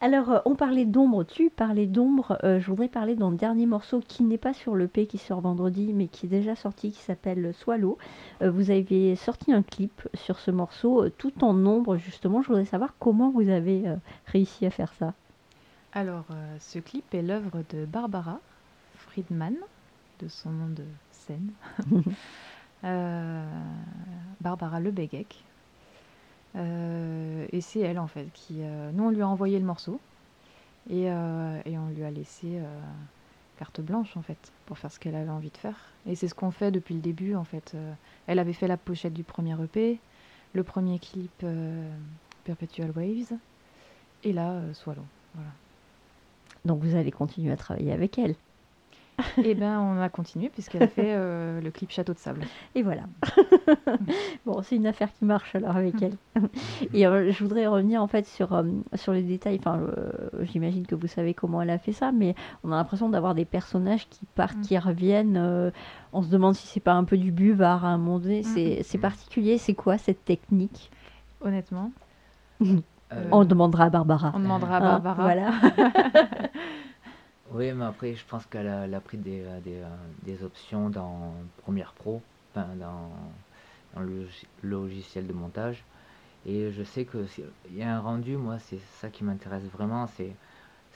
Alors, 0.00 0.30
euh, 0.30 0.38
on 0.44 0.54
parlait 0.54 0.84
d'ombre, 0.84 1.24
tu 1.24 1.50
parlais 1.50 1.86
d'ombre. 1.86 2.38
euh, 2.44 2.60
je 2.60 2.66
voudrais 2.66 2.88
parler 2.88 3.14
d'un 3.14 3.32
dernier 3.32 3.64
morceau 3.64 4.00
qui 4.06 4.22
n'est 4.22 4.38
pas 4.38 4.52
sur 4.52 4.74
le 4.74 4.86
P 4.86 5.06
qui 5.06 5.18
sort 5.18 5.40
vendredi, 5.40 5.92
mais 5.94 6.08
qui 6.08 6.26
est 6.26 6.28
déjà 6.28 6.54
sorti, 6.54 6.90
qui 6.90 7.00
s'appelle 7.00 7.54
Swallow. 7.54 7.96
Euh, 8.42 8.50
vous 8.50 8.70
avez 8.70 9.16
sorti 9.16 9.52
un 9.52 9.62
clip 9.62 10.06
sur 10.14 10.38
ce 10.38 10.50
morceau, 10.50 11.04
euh, 11.04 11.12
tout 11.16 11.42
en 11.42 11.54
ombre, 11.64 11.96
justement. 11.96 12.42
Je 12.42 12.48
voudrais 12.48 12.64
savoir 12.64 12.94
comment 12.98 13.30
vous 13.30 13.48
avez 13.48 13.88
euh, 13.88 13.96
réussi 14.26 14.66
à 14.66 14.70
faire 14.70 14.92
ça. 14.94 15.14
Alors, 15.94 16.24
euh, 16.32 16.56
ce 16.60 16.78
clip 16.80 17.14
est 17.14 17.22
l'œuvre 17.22 17.62
de 17.70 17.86
Barbara 17.86 18.40
Friedman, 18.96 19.54
de 20.20 20.28
son 20.28 20.50
nom 20.50 20.68
de 20.68 20.84
scène. 21.12 21.50
Euh, 22.84 23.44
Barbara 24.40 24.80
Lebegek. 24.80 25.42
Euh, 26.56 27.46
et 27.50 27.60
c'est 27.60 27.80
elle, 27.80 27.98
en 27.98 28.06
fait, 28.06 28.26
qui... 28.32 28.58
euh, 28.60 28.90
nous, 28.92 29.04
on 29.04 29.10
lui 29.10 29.22
a 29.22 29.28
envoyé 29.28 29.58
le 29.58 29.64
morceau. 29.64 30.00
Et, 30.90 31.10
on 31.10 31.88
lui 31.94 32.04
a 32.04 32.10
laissé 32.10 32.60
carte 33.58 33.80
blanche, 33.80 34.16
en 34.18 34.22
fait, 34.22 34.52
pour 34.66 34.76
faire 34.78 34.92
ce 34.92 35.00
qu'elle 35.00 35.14
avait 35.14 35.30
envie 35.30 35.50
de 35.50 35.56
faire. 35.56 35.76
Et 36.06 36.14
c'est 36.14 36.28
ce 36.28 36.34
qu'on 36.34 36.50
fait 36.50 36.70
depuis 36.70 36.94
le 36.94 37.00
début, 37.00 37.34
en 37.34 37.44
fait. 37.44 37.74
Elle 38.26 38.38
avait 38.38 38.52
fait 38.52 38.68
la 38.68 38.76
pochette 38.76 39.14
du 39.14 39.24
premier 39.24 39.54
EP, 39.62 39.98
le 40.52 40.62
premier 40.62 40.98
clip 40.98 41.44
Perpetual 42.44 42.90
Waves, 42.90 43.32
et 44.22 44.32
là, 44.32 44.52
euh, 44.52 44.74
Swallow. 44.74 45.04
Voilà. 45.34 45.50
Donc, 46.64 46.82
vous 46.82 46.94
allez 46.94 47.10
continuer 47.10 47.52
à 47.52 47.56
travailler 47.56 47.92
avec 47.92 48.18
elle. 48.18 48.36
Et 49.44 49.54
ben 49.54 49.78
on 49.78 50.00
a 50.00 50.08
continué 50.08 50.48
puisqu'elle 50.48 50.82
a 50.82 50.88
fait 50.88 51.14
euh, 51.14 51.60
le 51.60 51.70
clip 51.70 51.90
Château 51.90 52.12
de 52.14 52.18
Sable. 52.18 52.40
Et 52.74 52.82
voilà. 52.82 53.02
bon, 54.46 54.60
c'est 54.62 54.74
une 54.76 54.86
affaire 54.86 55.12
qui 55.12 55.24
marche 55.24 55.54
alors 55.54 55.76
avec 55.76 55.94
elle. 56.02 56.16
Et 56.92 57.06
euh, 57.06 57.30
je 57.30 57.42
voudrais 57.44 57.66
revenir 57.66 58.02
en 58.02 58.06
fait 58.08 58.26
sur, 58.26 58.52
euh, 58.52 58.64
sur 58.94 59.12
les 59.12 59.22
détails. 59.22 59.58
Enfin, 59.60 59.80
j'imagine 60.42 60.84
que 60.86 60.94
vous 60.96 61.06
savez 61.06 61.32
comment 61.34 61.62
elle 61.62 61.70
a 61.70 61.78
fait 61.78 61.92
ça, 61.92 62.10
mais 62.12 62.34
on 62.64 62.72
a 62.72 62.76
l'impression 62.76 63.08
d'avoir 63.08 63.34
des 63.34 63.44
personnages 63.44 64.08
qui 64.08 64.26
partent, 64.34 64.56
Mm. 64.58 64.62
qui 64.62 64.78
reviennent. 64.78 65.72
on 66.12 66.22
se 66.22 66.28
demande 66.28 66.54
si 66.54 66.66
c'est 66.66 66.80
pas 66.80 66.94
un 66.94 67.04
peu 67.04 67.16
du 67.16 67.30
buvard 67.32 67.84
à 67.84 67.88
un 67.88 67.98
moment 67.98 68.18
donné. 68.18 68.42
C'est 68.42 68.98
particulier. 68.98 69.58
C'est 69.58 69.74
quoi 69.74 69.96
cette 69.98 70.24
technique? 70.24 70.90
Honnêtement, 71.40 71.92
On 73.30 73.44
demandera 73.44 73.84
à 73.84 73.90
Barbara. 73.90 74.32
on 74.34 74.40
demandera 74.40 74.76
à 74.78 74.78
Hein, 74.78 74.98
Barbara. 74.98 75.22
voilà. 75.22 75.50
Oui, 77.54 77.72
mais 77.72 77.84
après, 77.84 78.14
je 78.14 78.24
pense 78.26 78.44
qu'elle 78.46 78.66
a, 78.66 78.84
elle 78.84 78.94
a 78.94 79.00
pris 79.00 79.16
des, 79.16 79.42
euh, 79.44 79.60
des, 79.60 79.76
euh, 79.76 79.86
des 80.24 80.42
options 80.42 80.90
dans 80.90 81.32
Premiere 81.62 81.92
Pro, 81.92 82.20
enfin, 82.50 82.66
dans, 82.80 83.10
dans 83.94 84.00
le 84.00 84.26
logiciel 84.62 85.26
de 85.26 85.32
montage. 85.32 85.84
Et 86.46 86.72
je 86.72 86.82
sais 86.82 87.04
que 87.04 87.24
il 87.70 87.76
y 87.76 87.82
a 87.82 87.96
un 87.96 88.00
rendu, 88.00 88.36
moi, 88.36 88.58
c'est 88.58 88.80
ça 89.00 89.08
qui 89.08 89.24
m'intéresse 89.24 89.62
vraiment, 89.72 90.06
c'est 90.08 90.32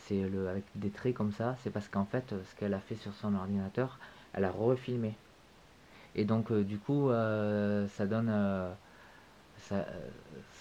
c'est 0.07 0.23
le 0.29 0.49
avec 0.49 0.65
des 0.75 0.91
traits 0.91 1.15
comme 1.15 1.33
ça, 1.33 1.57
c'est 1.63 1.71
parce 1.71 1.89
qu'en 1.89 2.05
fait, 2.05 2.25
ce 2.31 2.57
qu'elle 2.59 2.75
a 2.75 2.79
fait 2.81 2.95
sur 2.97 3.13
son 3.15 3.35
ordinateur, 3.35 3.99
elle 4.35 4.45
a 4.45 4.51
refilmé. 4.51 5.15
Et 6.15 6.25
donc, 6.25 6.51
euh, 6.51 6.65
du 6.65 6.79
coup, 6.79 7.09
ça 7.11 8.07
donne 8.07 8.33
ça, 9.69 9.87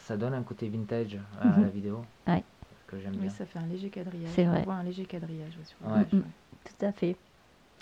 ça 0.06 0.18
donne 0.18 0.34
un 0.34 0.44
côté 0.44 0.70
vintage 0.70 1.18
à 1.42 1.46
Mhm. 1.58 1.64
la 1.64 1.70
vidéo 1.70 2.06
Ouais. 2.28 2.44
Que 2.88 2.98
j'aime 3.00 3.14
Oui, 3.16 3.22
bien. 3.22 3.30
ça 3.30 3.46
fait 3.46 3.60
un 3.60 3.68
léger 3.68 3.90
quadrillage. 3.90 4.32
C'est 4.34 4.48
On 4.48 4.52
vrai. 4.52 4.64
voit 4.64 4.76
un 4.76 4.84
léger 4.84 5.06
quadrillage 5.06 5.58
sur 5.64 5.92
Ouais. 5.92 6.06
Mm, 6.12 6.18
ouais. 6.18 6.24
Tout 6.66 6.86
à 6.86 6.92
fait. 6.92 7.16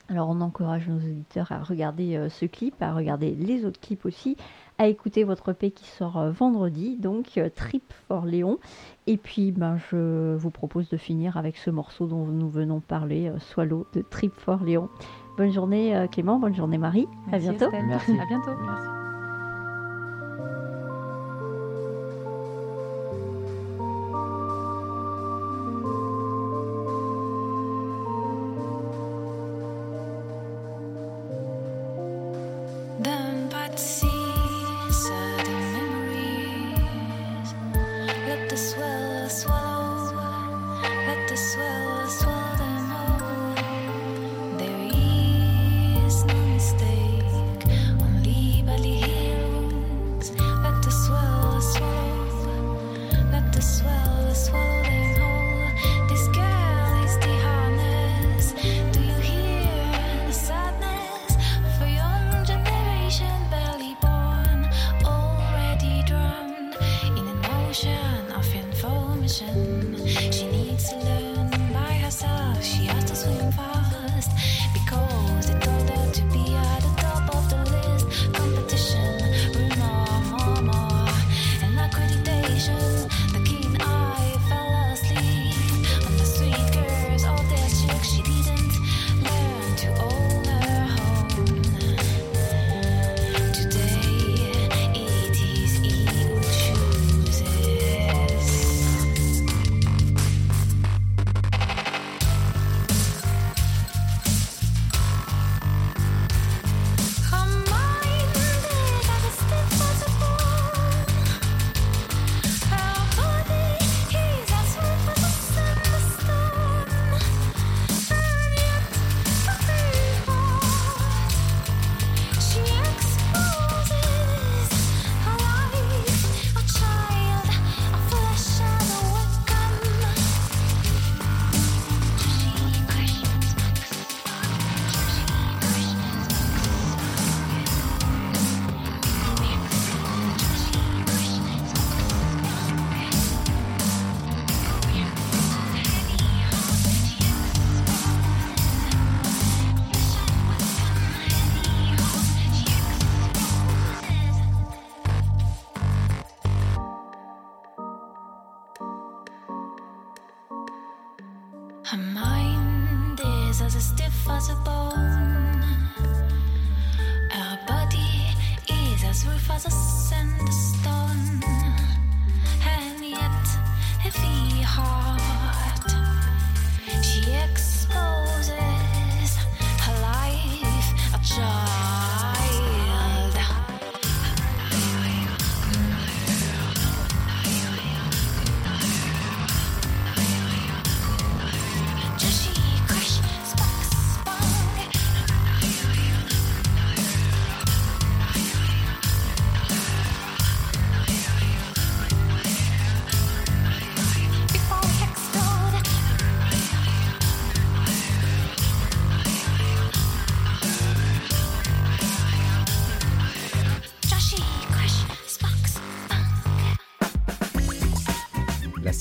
Alors 0.07 0.29
on 0.29 0.39
encourage 0.41 0.87
nos 0.87 0.97
auditeurs 0.97 1.51
à 1.51 1.63
regarder 1.63 2.15
euh, 2.15 2.29
ce 2.29 2.45
clip, 2.45 2.75
à 2.81 2.93
regarder 2.93 3.31
les 3.31 3.65
autres 3.65 3.79
clips 3.79 4.05
aussi, 4.05 4.37
à 4.77 4.85
écouter 4.87 5.23
votre 5.23 5.49
EP 5.49 5.71
qui 5.71 5.87
sort 5.87 6.17
euh, 6.19 6.29
vendredi, 6.29 6.95
donc 6.97 7.39
euh, 7.39 7.49
Trip 7.49 7.83
for 8.07 8.25
Léon. 8.25 8.59
Et 9.07 9.17
puis 9.17 9.51
ben, 9.51 9.79
je 9.89 10.35
vous 10.35 10.51
propose 10.51 10.89
de 10.89 10.97
finir 10.97 11.37
avec 11.37 11.57
ce 11.57 11.71
morceau 11.71 12.05
dont 12.05 12.25
nous 12.27 12.49
venons 12.49 12.77
de 12.77 12.83
parler, 12.83 13.29
euh, 13.29 13.39
Swallow 13.39 13.87
de 13.93 14.01
Trip 14.01 14.33
for 14.37 14.63
Léon. 14.63 14.89
Bonne 15.37 15.51
journée 15.51 15.95
euh, 15.97 16.05
Clément, 16.05 16.37
bonne 16.37 16.53
journée 16.55 16.77
Marie, 16.77 17.07
à 17.27 17.39
Merci, 17.39 17.49
bientôt. 17.49 17.65
Estelle. 17.65 17.85
Merci. 17.87 18.11
À 18.19 18.25
bientôt. 18.27 18.51
Merci. 18.63 19.14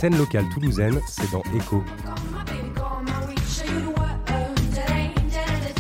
scène 0.05 0.19
locale 0.19 0.45
toulousaine, 0.53 1.01
c'est 1.09 1.31
dans 1.31 1.43
Echo. 1.57 1.83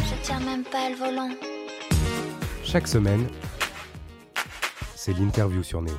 Je 0.06 0.22
tire 0.22 0.40
même 0.40 0.64
pas 0.64 0.88
le 0.88 0.96
volant. 0.96 1.28
Chaque 2.62 2.88
semaine, 2.88 3.28
c'est 4.94 5.12
l'interview 5.12 5.62
sur 5.62 5.82
Néo. 5.82 5.98